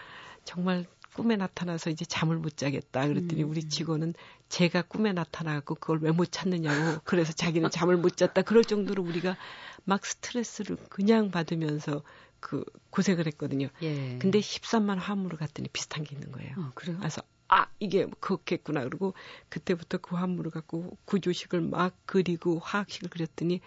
정말 0.44 0.86
꿈에 1.14 1.36
나타나서 1.36 1.90
이제 1.90 2.06
잠을 2.06 2.38
못 2.38 2.58
자겠다. 2.58 3.08
그랬더니 3.08 3.44
음. 3.44 3.50
우리 3.50 3.64
직원은 3.64 4.14
제가 4.50 4.82
꿈에 4.84 5.14
나타나고 5.14 5.76
그걸 5.76 6.00
왜 6.02 6.12
못 6.12 6.32
찾느냐고 6.32 7.00
그래서 7.04 7.34
자기는 7.34 7.70
잠을 7.70 7.98
못 7.98 8.18
잤다. 8.18 8.42
그럴 8.44 8.64
정도로 8.64 9.04
우리가 9.04 9.36
막 9.84 10.06
스트레스를 10.06 10.78
그냥 10.90 11.32
받으면서 11.32 12.04
그 12.40 12.64
고생을 12.90 13.28
했거든요. 13.28 13.68
예. 13.82 14.18
근데 14.20 14.40
13만 14.40 14.98
화물을 14.98 15.38
갔더니 15.38 15.70
비슷한 15.70 16.04
게 16.04 16.16
있는 16.16 16.32
거예요. 16.32 16.56
어, 16.58 16.72
그래요? 16.76 16.98
그래서 17.00 17.22
아 17.48 17.68
이게 17.80 18.08
그렇겠구나 18.20 18.84
그러고 18.84 19.14
그때부터 19.50 19.98
그 20.00 20.16
화물을 20.16 20.52
갖고 20.52 20.98
구조식을 21.06 21.62
막 21.62 21.96
그리고 22.06 22.60
화학식을 22.60 23.10
그렸더니 23.10 23.62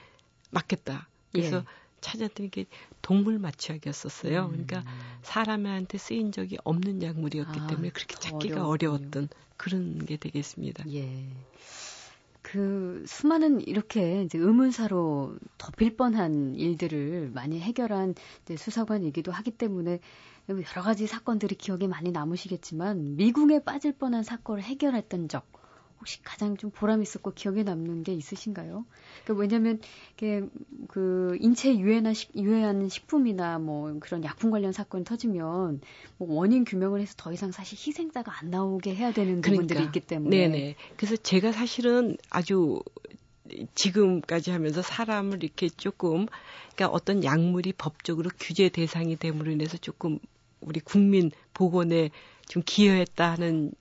맞겠다. 0.51 1.09
그래서 1.33 1.59
예. 1.59 1.65
찾았더니 2.05 2.49
이게 2.49 2.67
동물 3.01 3.39
마취약이었었어요. 3.39 4.45
음. 4.45 4.51
그러니까 4.51 4.85
사람한테 5.23 5.97
쓰인 5.99 6.33
적이 6.33 6.59
없는 6.63 7.03
약물이었기 7.03 7.61
아, 7.61 7.67
때문에 7.67 7.89
그렇게 7.91 8.15
찾기가 8.17 8.69
어려웠던 8.69 9.29
그런 9.57 10.05
게 10.05 10.17
되겠습니다. 10.19 10.85
예. 10.93 11.27
그 12.43 13.03
수많은 13.07 13.67
이렇게 13.67 14.23
이제 14.23 14.39
의문사로 14.39 15.39
덮일 15.57 15.97
뻔한 15.97 16.55
일들을 16.55 17.31
많이 17.33 17.59
해결한 17.59 18.15
수사관이기도 18.55 19.33
하기 19.33 19.53
때문에 19.53 19.99
여러 20.51 20.83
가지 20.83 21.07
사건들이 21.07 21.55
기억에 21.55 21.87
많이 21.87 22.13
남으시겠지만 22.13 23.17
미궁에 23.17 23.61
빠질 23.65 23.93
뻔한 23.93 24.23
사건을 24.23 24.63
해결했던 24.63 25.29
적 25.29 25.51
혹시 26.05 26.23
가장 26.23 26.59
좀 26.59 26.71
보람 26.71 27.01
있었고 27.03 27.33
기억에 27.33 27.63
남는 27.63 28.03
게 28.03 28.13
있으신가요? 28.13 28.85
그러니까 29.25 29.41
왜냐하면 29.41 29.81
그 30.89 31.39
인체 31.41 31.75
유해나 31.75 32.13
유해한 32.37 32.91
식품이나 32.91 33.59
뭐 33.59 33.97
그런 34.01 34.23
약품 34.23 34.51
관련 34.51 34.73
사건이 34.73 35.05
터지면 35.05 35.81
뭐 36.19 36.35
원인 36.35 36.67
규명을 36.67 37.01
해서 37.01 37.15
더 37.17 37.33
이상 37.33 37.53
사실 37.53 37.79
희생자가 37.79 38.39
안 38.39 38.51
나오게 38.51 38.95
해야 38.95 39.13
되는 39.13 39.41
그러니까. 39.41 39.63
부분들이 39.63 39.85
있기 39.85 40.01
때문에. 40.01 40.37
네네. 40.37 40.75
그래서 40.99 41.17
제가 41.17 41.53
사실은 41.53 42.19
아주 42.29 42.83
지금까지 43.75 44.51
하면서 44.51 44.83
사람을 44.83 45.43
이렇게 45.43 45.71
조금 45.71 46.27
그러니까 46.75 46.89
어떤 46.89 47.25
약물이 47.25 47.73
법적으로 47.79 48.29
규제 48.39 48.69
대상이 48.69 49.17
됨으로 49.17 49.51
인해서 49.51 49.79
조금 49.79 50.19
우리 50.61 50.81
국민 50.81 51.31
보건에 51.55 52.11
좀 52.47 52.63
기여했다는 52.65 53.73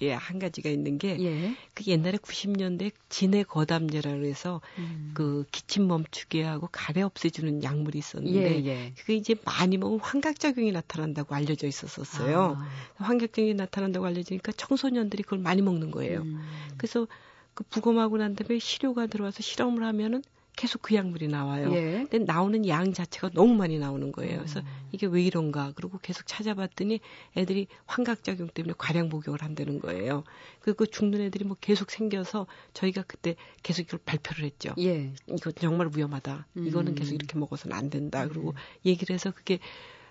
게 0.00 0.14
한 0.14 0.38
가지가 0.38 0.70
있는 0.70 0.96
게, 0.96 1.20
예. 1.20 1.54
그 1.74 1.84
옛날에 1.86 2.16
90년대 2.16 2.90
진해 3.10 3.42
거담제라 3.42 4.12
그래서 4.12 4.62
음. 4.78 5.10
그 5.12 5.44
기침 5.52 5.86
멈추게 5.88 6.42
하고 6.42 6.68
가래 6.72 7.02
없애주는 7.02 7.62
약물이 7.62 7.98
있었는데, 7.98 8.64
예, 8.64 8.66
예. 8.66 8.92
그게 8.96 9.14
이제 9.14 9.34
많이 9.44 9.76
먹으면 9.76 10.00
환각작용이 10.00 10.72
나타난다고 10.72 11.34
알려져 11.34 11.66
있었었어요. 11.66 12.56
아. 12.58 13.04
환각작용이 13.04 13.54
나타난다고 13.54 14.06
알려지니까 14.06 14.52
청소년들이 14.52 15.22
그걸 15.22 15.40
많이 15.40 15.60
먹는 15.60 15.90
거예요. 15.90 16.22
음. 16.22 16.40
그래서 16.78 17.06
그 17.52 17.64
부검하고 17.64 18.16
난 18.16 18.34
다음에 18.36 18.58
시료가 18.58 19.06
들어와서 19.08 19.42
실험을 19.42 19.82
하면은 19.84 20.22
계속 20.60 20.82
그 20.82 20.94
약물이 20.94 21.28
나와요. 21.28 21.72
예. 21.72 22.06
근데 22.10 22.18
나오는 22.18 22.68
양 22.68 22.92
자체가 22.92 23.30
너무 23.32 23.54
많이 23.54 23.78
나오는 23.78 24.12
거예요. 24.12 24.40
그래서 24.40 24.60
음. 24.60 24.66
이게 24.92 25.06
왜 25.06 25.22
이런가? 25.22 25.72
그리고 25.74 25.98
계속 26.02 26.26
찾아봤더니 26.26 27.00
애들이 27.34 27.66
환각작용 27.86 28.48
때문에 28.48 28.74
과량 28.76 29.08
복용을 29.08 29.40
한다는 29.40 29.80
거예요. 29.80 30.22
그리고 30.60 30.84
죽는 30.84 31.22
애들이 31.22 31.46
뭐 31.46 31.56
계속 31.62 31.90
생겨서 31.90 32.46
저희가 32.74 33.04
그때 33.06 33.36
계속 33.62 33.80
이걸 33.80 34.00
발표를 34.04 34.44
했죠. 34.44 34.74
예. 34.76 35.14
이거 35.30 35.50
정말 35.52 35.88
위험하다. 35.96 36.46
이거는 36.56 36.94
계속 36.94 37.12
음. 37.12 37.14
이렇게 37.14 37.38
먹어서는 37.38 37.74
안 37.74 37.88
된다. 37.88 38.28
그리고 38.28 38.50
음. 38.50 38.54
얘기를 38.84 39.14
해서 39.14 39.30
그게 39.30 39.60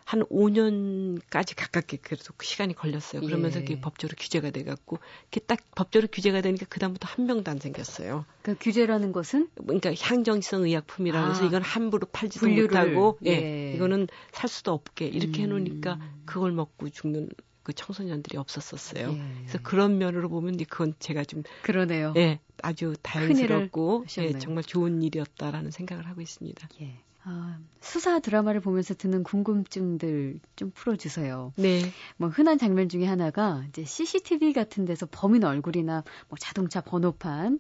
한 0.10 0.22
5년까지 0.22 1.54
가깝게 1.56 1.98
그래도 1.98 2.34
그 2.36 2.44
시간이 2.44 2.74
걸렸어요. 2.74 3.22
그러면서 3.22 3.60
예. 3.60 3.64
그게 3.64 3.80
법적으로 3.80 4.16
규제가 4.18 4.50
돼갖고 4.50 4.98
그게 5.26 5.40
딱 5.42 5.60
법적으로 5.76 6.08
규제가 6.12 6.42
되니까 6.42 6.66
그 6.68 6.80
다음부터 6.80 7.08
한 7.08 7.28
명도 7.28 7.52
안 7.52 7.60
생겼어요. 7.60 8.26
그 8.42 8.56
규제라는 8.60 9.12
것은? 9.12 9.50
그러니까 9.54 9.94
향정성 9.94 10.64
의약품이라고 10.64 11.24
아, 11.24 11.30
해서 11.30 11.46
이건 11.46 11.62
함부로 11.62 12.08
팔지도 12.12 12.48
분류를, 12.48 12.94
못하고, 12.94 13.20
예. 13.28 13.30
예. 13.30 13.74
이거는 13.76 14.08
살 14.32 14.50
수도 14.50 14.72
없게 14.72 15.06
이렇게 15.06 15.44
음. 15.44 15.52
해놓으니까 15.52 16.00
그걸 16.26 16.54
먹고 16.54 16.90
죽는 16.90 17.30
그 17.62 17.74
청소년들이 17.74 18.36
없었었어요. 18.40 19.12
예. 19.12 19.22
그래서 19.42 19.60
그런 19.62 20.00
면으로 20.00 20.28
보면 20.30 20.58
그건 20.70 20.96
제가 20.98 21.24
좀 21.24 21.44
그러네요. 21.62 22.16
예, 22.18 22.40
아주 22.64 22.96
다행스럽고 23.04 24.06
예, 24.18 24.40
정말 24.40 24.64
좋은 24.64 25.04
일이었다라는 25.04 25.70
생각을 25.70 26.08
하고 26.08 26.22
있습니다. 26.22 26.68
예. 26.82 27.04
아, 27.24 27.60
수사 27.82 28.20
드라마를 28.20 28.62
보면서 28.62 28.94
드는 28.94 29.24
궁금증들 29.24 30.40
좀 30.56 30.72
풀어주세요. 30.72 31.54
네. 31.58 31.82
뭐 32.18 32.30
흔한 32.30 32.58
장면 32.58 32.90
중에 32.90 33.06
하나가 33.06 33.64
이제 33.70 33.84
CCTV 33.84 34.54
같은 34.54 34.86
데서 34.86 35.08
범인 35.10 35.44
얼굴이나 35.44 36.04
뭐 36.30 36.38
자동차 36.40 36.82
번호판 36.82 37.60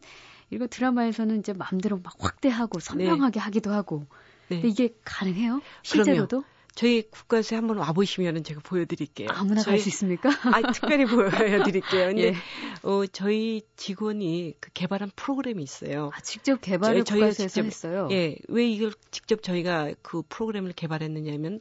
이거 0.49 0.67
드라마에서는 0.67 1.39
이제 1.39 1.53
마음대로 1.53 1.99
막 2.01 2.13
확대하고 2.17 2.79
선명하게 2.79 3.39
네. 3.39 3.43
하기도 3.43 3.71
하고. 3.71 4.07
네. 4.47 4.61
근데 4.61 4.67
이게 4.69 4.95
가능해요? 5.03 5.61
실제로도? 5.83 6.41
그럼요. 6.41 6.58
저희 6.79 7.01
국가에서 7.01 7.57
한번 7.57 7.75
와보시면은 7.77 8.45
제가 8.45 8.61
보여드릴게요. 8.63 9.27
아무나 9.31 9.61
갈 9.63 9.79
수 9.79 9.89
있습니까? 9.89 10.29
아, 10.55 10.71
특별히 10.71 11.03
보여드릴게요. 11.03 12.07
근데 12.07 12.27
예. 12.31 12.35
어, 12.83 13.05
저희 13.05 13.63
직원이 13.75 14.53
그 14.61 14.69
개발한 14.73 15.11
프로그램이 15.13 15.61
있어요. 15.61 16.09
아, 16.13 16.21
직접 16.21 16.61
개발을 16.61 17.03
저, 17.03 17.15
국가에서 17.15 17.47
직접, 17.47 17.65
했어요? 17.65 18.07
예. 18.11 18.37
왜 18.47 18.65
이걸 18.65 18.93
직접 19.11 19.43
저희가 19.43 19.91
그 20.01 20.21
프로그램을 20.29 20.71
개발했느냐면 20.71 21.59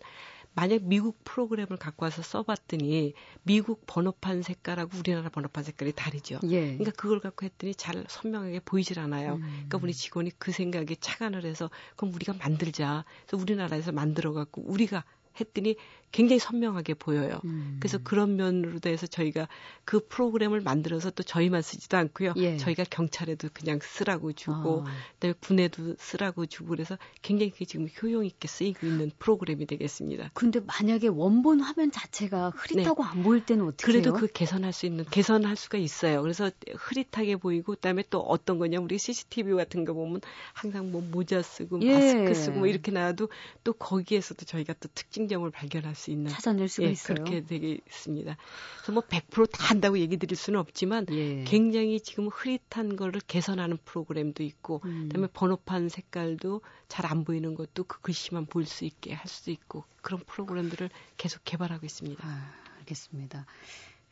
만약 0.55 0.83
미국 0.83 1.23
프로그램을 1.25 1.77
갖고 1.77 2.05
와서 2.05 2.23
써봤더니 2.23 3.15
미국 3.43 3.85
번호판 3.87 4.43
색깔하고 4.43 4.99
우리나라 4.99 5.29
번호판 5.29 5.63
색깔이 5.63 5.93
다르죠. 5.93 6.41
예. 6.45 6.77
그러니까 6.77 6.91
그걸 6.93 7.21
갖고 7.21 7.45
했더니 7.47 7.75
잘 7.75 8.05
선명하게 8.09 8.61
보이질 8.61 8.99
않아요. 8.99 9.35
음. 9.35 9.41
그러니까 9.41 9.79
우리 9.83 9.95
직원이 9.95 10.33
그 10.39 10.51
생각에 10.51 10.97
착안을 10.99 11.45
해서 11.45 11.71
그럼 11.97 12.13
우리가 12.15 12.35
만들자. 12.35 13.05
그래서 13.27 13.41
우리나라에서 13.41 13.93
만들어 13.93 14.33
갖고 14.33 14.63
우리가 14.63 15.05
했더니 15.41 15.77
굉장히 16.11 16.39
선명하게 16.39 16.95
보여요. 16.95 17.41
음. 17.45 17.77
그래서 17.81 17.99
그런 18.03 18.37
면으로 18.37 18.79
돼서 18.81 19.07
저희가 19.07 19.47
그 19.85 20.07
프로그램을 20.09 20.61
만들어서 20.61 21.11
또 21.11 21.23
저희만 21.23 21.63
쓰지도 21.63 21.97
않고요. 21.97 22.33
예. 22.37 22.57
저희가 22.57 22.85
경찰에도 22.89 23.49
그냥 23.53 23.79
쓰라고 23.83 24.33
주고, 24.33 24.85
아. 24.87 24.91
그다음에 25.15 25.35
군에도 25.41 25.95
쓰라고 25.99 26.47
주고 26.47 26.71
그래서 26.71 26.99
굉장히 27.23 27.51
그게 27.51 27.65
지금 27.67 27.89
효용 28.03 28.25
있게 28.25 28.49
쓰이고 28.49 28.87
있는 28.87 29.11
프로그램이 29.19 29.67
되겠습니다. 29.67 30.31
근데 30.35 30.61
만약에 30.61 31.09
원본 31.09 31.61
화면 31.61 31.91
자체가 31.91 32.53
흐릿하고 32.57 33.03
네. 33.03 33.09
안 33.11 33.23
보일 33.23 33.45
때는 33.45 33.67
어떻게 33.67 33.93
그래도 33.93 34.11
해요? 34.11 34.19
그 34.19 34.27
개선할 34.29 34.73
수 34.73 34.87
있는 34.87 35.05
개선할 35.05 35.57
수가 35.57 35.79
있어요. 35.79 36.23
그래서 36.23 36.51
흐릿하게 36.75 37.37
보이고 37.37 37.75
그다음에 37.75 38.03
또 38.11 38.21
어떤 38.21 38.59
거냐 38.59 38.81
우리 38.81 38.99
CCTV 38.99 39.55
같은 39.55 39.85
거 39.85 39.93
보면 39.93 40.21
항상 40.53 40.91
뭐 40.91 41.03
모자 41.03 41.43
쓰고 41.43 41.81
예. 41.83 41.93
마스크 41.93 42.35
쓰고 42.35 42.59
뭐 42.59 42.67
이렇게 42.67 42.91
나와도 42.91 43.29
또 43.63 43.73
거기에서도 43.73 44.45
저희가 44.45 44.75
또 44.81 44.89
특징 44.95 45.19
상징점을 45.19 45.51
발견할 45.51 45.95
수 45.99 46.11
있는 46.11 46.31
찾아낼 46.31 46.69
수가 46.69 46.87
예, 46.87 46.93
있어요. 46.93 47.17
그렇게 47.17 47.45
되겠습니다. 47.45 48.37
그래서 48.77 48.93
뭐 48.93 49.03
100%다 49.03 49.65
한다고 49.65 49.99
얘기 49.99 50.17
드릴 50.17 50.37
수는 50.37 50.61
없지만 50.61 51.05
예. 51.11 51.45
굉장히 51.45 52.01
지금 52.01 52.29
흐릿한 52.29 52.97
거를 52.97 53.21
개선하는 53.27 53.79
프로그램도 53.85 54.43
있고 54.45 54.81
음. 54.85 55.09
그다음에 55.09 55.29
번호판 55.33 55.89
색깔도 55.89 56.63
잘 56.89 57.09
안 57.09 57.25
보이는 57.25 57.55
것도 57.55 57.85
그 57.85 58.01
글씨만 58.01 58.47
보일 58.47 58.67
수 58.67 58.85
있게 58.85 59.15
할 59.15 59.27
수도 59.27 59.51
있고 59.51 59.85
그런 60.03 60.21
프로그램들을 60.27 60.91
계속 61.17 61.43
개발하고 61.45 61.87
있습니다. 61.87 62.23
아, 62.27 62.53
알겠습니다. 62.81 63.47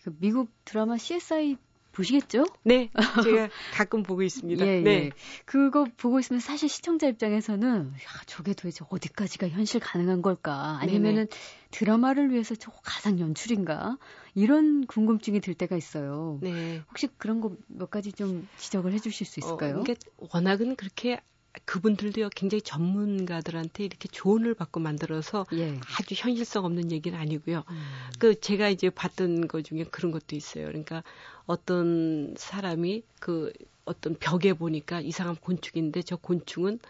그 0.03 0.17
미국 0.19 0.51
드라마 0.65 0.97
CSI 0.97 1.57
보시겠죠? 1.97 2.45
네, 2.65 2.91
제가 3.23 3.49
가끔 3.71 4.03
보고 4.03 4.23
있습니다. 4.23 4.65
예, 4.65 4.83
네. 4.83 4.91
예. 5.07 5.13
그거 5.45 5.87
보고 5.97 6.19
있으면 6.21 6.41
사실 6.41 6.69
시청자 6.69 7.07
입장에서는 7.09 7.93
야, 7.95 8.23
저게 8.27 8.53
도대체 8.55 8.85
어디까지가 8.89 9.49
현실 9.49 9.81
가능한 9.81 10.23
걸까? 10.23 10.79
아니면은 10.81 11.27
네네. 11.27 11.27
드라마를 11.71 12.31
위해서 12.31 12.55
저 12.55 12.71
가상 12.83 13.19
연출인가? 13.19 13.99
이런 14.35 14.87
궁금증이 14.87 15.41
들 15.41 15.55
때가 15.55 15.77
있어요. 15.77 16.39
네. 16.43 16.83
혹시 16.91 17.09
그런 17.19 17.41
거 17.41 17.57
몇 17.69 17.91
가지 17.91 18.13
좀 18.13 18.49
지적을 18.57 18.93
해 18.93 18.99
주실 18.99 19.27
수 19.27 19.41
있을까요? 19.41 19.79
어, 19.79 19.81
이게 19.81 19.97
워낙은 20.33 20.77
그렇게 20.77 21.21
그분들도요 21.65 22.31
굉장히 22.35 22.63
전문가들한테 22.63 23.85
이렇게 23.85 24.09
조언을 24.09 24.55
받고 24.55 24.81
만들어서 24.81 25.47
예. 25.53 25.79
아주 25.99 26.15
현실성 26.17 26.65
없는 26.65 26.93
얘기는 26.93 27.19
아니고요. 27.19 27.65
음. 27.69 27.83
그 28.19 28.39
제가 28.41 28.69
이제 28.69 28.91
봤던 28.91 29.49
것 29.49 29.65
중에 29.65 29.85
그런 29.85 30.13
것도 30.13 30.37
있어요. 30.37 30.67
그러니까 30.67 31.03
어떤 31.47 32.35
사람이 32.37 33.03
그 33.21 33.53
어떤 33.85 34.17
벽에 34.17 34.53
보니까 34.53 35.01
이상한 35.01 35.37
곤충인데 35.37 36.03
저 36.03 36.17
곤충은 36.17 36.81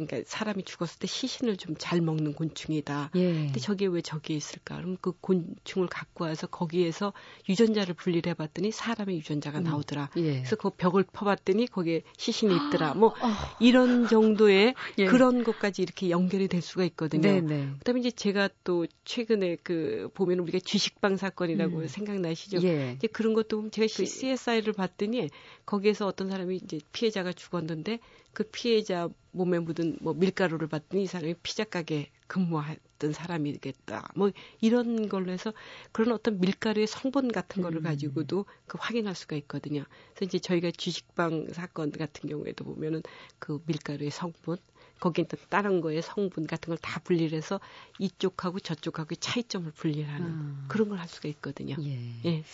그러니까 0.00 0.22
사람이 0.26 0.62
죽었을 0.64 0.98
때 1.00 1.06
시신을 1.06 1.56
좀 1.56 1.72
잘 1.82 2.00
먹는 2.00 2.34
곤충이다. 2.34 3.10
예. 3.16 3.32
근데 3.32 3.58
저게 3.58 3.86
왜 3.86 4.00
저기에 4.02 4.36
있을까? 4.36 4.76
그럼 4.76 4.96
그 5.00 5.12
곤충을 5.20 5.88
갖고 5.88 6.24
와서 6.24 6.46
거기에서 6.46 7.12
유전자를 7.48 7.94
분리를 7.94 8.30
해봤더니 8.30 8.70
사람의 8.70 9.16
유전자가 9.16 9.58
음. 9.58 9.64
나오더라. 9.64 10.10
예. 10.16 10.22
그래서 10.38 10.56
그 10.56 10.70
벽을 10.70 11.04
퍼봤더니 11.04 11.66
거기에 11.66 12.02
시신이 12.16 12.54
있더라. 12.54 12.94
뭐 12.94 13.08
어. 13.08 13.28
이런 13.58 14.06
정도의 14.06 14.74
예. 14.98 15.06
그런 15.06 15.44
것까지 15.44 15.82
이렇게 15.82 16.10
연결이 16.10 16.46
될 16.46 16.62
수가 16.62 16.84
있거든요. 16.84 17.22
네네. 17.22 17.40
네. 17.40 17.68
그다음에 17.78 18.00
이제 18.00 18.10
제가 18.10 18.48
또 18.64 18.86
최근에 19.04 19.56
그 19.62 20.08
보면 20.14 20.38
우리가 20.38 20.60
주식방 20.60 21.16
사건이라고 21.16 21.78
음. 21.78 21.88
생각나시죠? 21.88 22.58
예. 22.62 22.92
이제 22.96 23.08
그런 23.08 23.34
것도 23.34 23.56
보면 23.56 23.70
제가 23.70 23.88
그 23.92 24.06
CSI를 24.06 24.72
봤더니 24.72 25.28
거기에서 25.66 26.06
어떤 26.06 26.30
사람이 26.30 26.60
이제 26.62 26.78
피해자가 26.92 27.32
죽었는데 27.32 27.98
그 28.32 28.44
피해자 28.44 29.08
몸에 29.32 29.58
묻은 29.58 29.98
뭐 30.00 30.14
밀가루를 30.14 30.68
봤더니 30.68 31.04
이 31.04 31.06
사람이 31.06 31.34
피자 31.42 31.64
가게 31.64 32.10
근무했던 32.28 33.12
사람이겠다. 33.12 34.08
뭐 34.14 34.30
이런 34.60 35.08
걸로 35.08 35.32
해서 35.32 35.52
그런 35.92 36.12
어떤 36.12 36.38
밀가루의 36.40 36.86
성분 36.86 37.32
같은 37.32 37.62
거를 37.62 37.78
음. 37.78 37.82
가지고도 37.82 38.46
그 38.66 38.78
확인할 38.80 39.14
수가 39.14 39.36
있거든요. 39.36 39.84
그래서 40.14 40.24
이제 40.28 40.38
저희가 40.38 40.70
주식방 40.70 41.48
사건 41.52 41.90
같은 41.92 42.28
경우에도 42.28 42.64
보면은 42.64 43.02
그 43.38 43.62
밀가루의 43.66 44.10
성분 44.10 44.56
거기에 45.00 45.26
또 45.26 45.36
다른 45.48 45.80
거에 45.80 46.00
성분 46.00 46.46
같은 46.46 46.68
걸 46.70 46.78
다 46.80 47.00
분리를 47.00 47.36
해서 47.36 47.60
이쪽하고 47.98 48.60
저쪽하고 48.60 49.14
차이점을 49.16 49.70
분리하는 49.72 50.26
음. 50.26 50.64
그런 50.68 50.88
걸 50.88 50.98
할 50.98 51.08
수가 51.08 51.28
있거든요. 51.30 51.76
예. 51.80 52.22
예. 52.24 52.44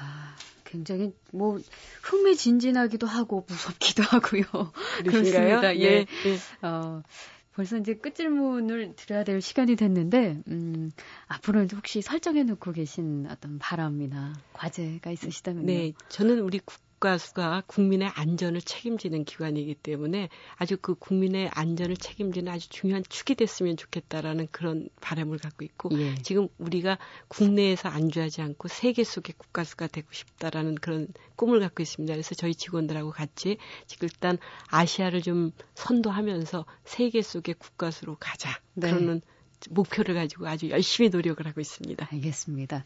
아, 0.00 0.36
굉장히 0.66 1.14
뭐 1.32 1.58
흥미진진하기도 2.02 3.06
하고 3.06 3.46
무섭기도 3.48 4.02
하고요. 4.10 4.72
그렇습니다. 4.98 5.74
예. 5.76 5.80
예. 5.82 6.06
예. 6.26 6.66
어, 6.66 7.02
벌써 7.54 7.78
이제 7.78 7.94
끝 7.94 8.14
질문을 8.14 8.94
드려야 8.96 9.24
될 9.24 9.40
시간이 9.40 9.76
됐는데, 9.76 10.42
음, 10.48 10.90
앞으로 11.26 11.66
혹시 11.74 12.02
설정해 12.02 12.42
놓고 12.42 12.72
계신 12.72 13.26
어떤 13.30 13.58
바람이나 13.58 14.34
과제가 14.52 15.10
있으시다면요? 15.10 15.66
네, 15.66 15.92
저는 16.10 16.40
우리 16.40 16.58
국 16.58 16.85
국가수가 16.96 17.64
국민의 17.66 18.08
안전을 18.08 18.60
책임지는 18.60 19.24
기관이기 19.24 19.74
때문에 19.74 20.28
아주 20.56 20.76
그 20.80 20.94
국민의 20.94 21.50
안전을 21.52 21.96
책임지는 21.96 22.52
아주 22.52 22.68
중요한 22.68 23.04
축이 23.08 23.34
됐으면 23.34 23.76
좋겠다라는 23.76 24.48
그런 24.50 24.88
바람을 25.00 25.38
갖고 25.38 25.64
있고 25.64 25.90
예. 25.92 26.14
지금 26.16 26.48
우리가 26.58 26.98
국내에서 27.28 27.88
안주하지 27.88 28.42
않고 28.42 28.68
세계 28.68 29.04
속의 29.04 29.34
국가수가 29.36 29.88
되고 29.88 30.08
싶다라는 30.10 30.76
그런 30.76 31.08
꿈을 31.36 31.60
갖고 31.60 31.82
있습니다. 31.82 32.12
그래서 32.12 32.34
저희 32.34 32.54
직원들하고 32.54 33.10
같이 33.10 33.58
지금 33.86 34.08
일단 34.08 34.38
아시아를 34.68 35.22
좀 35.22 35.52
선도하면서 35.74 36.64
세계 36.84 37.22
속의 37.22 37.56
국가수로 37.58 38.16
가자. 38.18 38.50
네. 38.74 38.90
그러는 38.90 39.20
목표를 39.70 40.14
가지고 40.14 40.46
아주 40.48 40.70
열심히 40.70 41.08
노력을 41.08 41.44
하고 41.46 41.60
있습니다. 41.60 42.08
알겠습니다. 42.12 42.84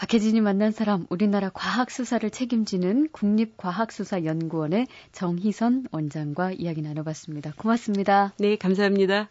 박혜진이 0.00 0.40
만난 0.40 0.72
사람, 0.72 1.06
우리나라 1.10 1.50
과학수사를 1.50 2.30
책임지는 2.30 3.10
국립과학수사연구원의 3.12 4.86
정희선 5.12 5.88
원장과 5.92 6.52
이야기 6.52 6.80
나눠봤습니다. 6.80 7.52
고맙습니다. 7.58 8.32
네, 8.38 8.56
감사합니다. 8.56 9.28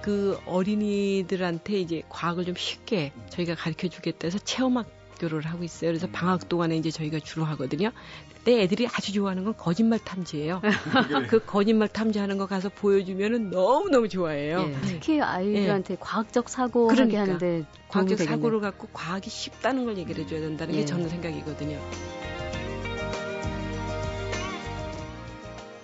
그 0.00 0.38
어린이들한테 0.46 1.78
이제 1.78 2.02
과학을 2.08 2.46
좀 2.46 2.54
쉽게 2.56 3.12
저희가 3.28 3.56
가르쳐 3.56 3.88
주겠다 3.88 4.28
해서 4.28 4.38
체험학 4.38 4.95
학교를 5.16 5.42
하고 5.46 5.64
있어요. 5.64 5.90
그래서 5.90 6.06
방학 6.12 6.48
동안에 6.48 6.76
이제 6.76 6.90
저희가 6.90 7.18
주로 7.20 7.44
하거든요. 7.46 7.90
그때 8.32 8.62
애들이 8.62 8.86
아주 8.86 9.12
좋아하는 9.12 9.44
건 9.44 9.54
거짓말 9.56 9.98
탐지예요. 9.98 10.62
그 11.28 11.44
거짓말 11.44 11.88
탐지하는 11.88 12.38
거 12.38 12.46
가서 12.46 12.68
보여주면은 12.68 13.50
너무 13.50 13.88
너무 13.88 14.08
좋아해요. 14.08 14.68
예. 14.68 14.76
특히 14.86 15.20
아이들한테 15.20 15.94
예. 15.94 15.98
과학적 15.98 16.48
사고 16.48 16.86
그러니까, 16.88 17.22
하는데 17.22 17.64
과학적 17.88 18.18
사고를 18.18 18.60
갖고 18.60 18.88
과학이 18.92 19.30
쉽다는 19.30 19.84
걸 19.84 19.98
얘기를 19.98 20.24
해줘야 20.24 20.40
된다는 20.40 20.74
예. 20.74 20.80
게 20.80 20.84
저는 20.84 21.08
생각이거든요. 21.08 21.80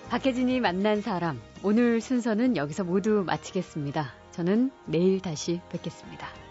박혜진이 0.09 0.59
만난 0.59 1.01
사람 1.01 1.41
오늘 1.63 1.99
순서는 1.99 2.55
여기서 2.55 2.83
모두 2.83 3.23
마치겠습니다. 3.25 4.13
저는 4.31 4.71
내일 4.85 5.19
다시 5.21 5.59
뵙겠습니다. 5.71 6.42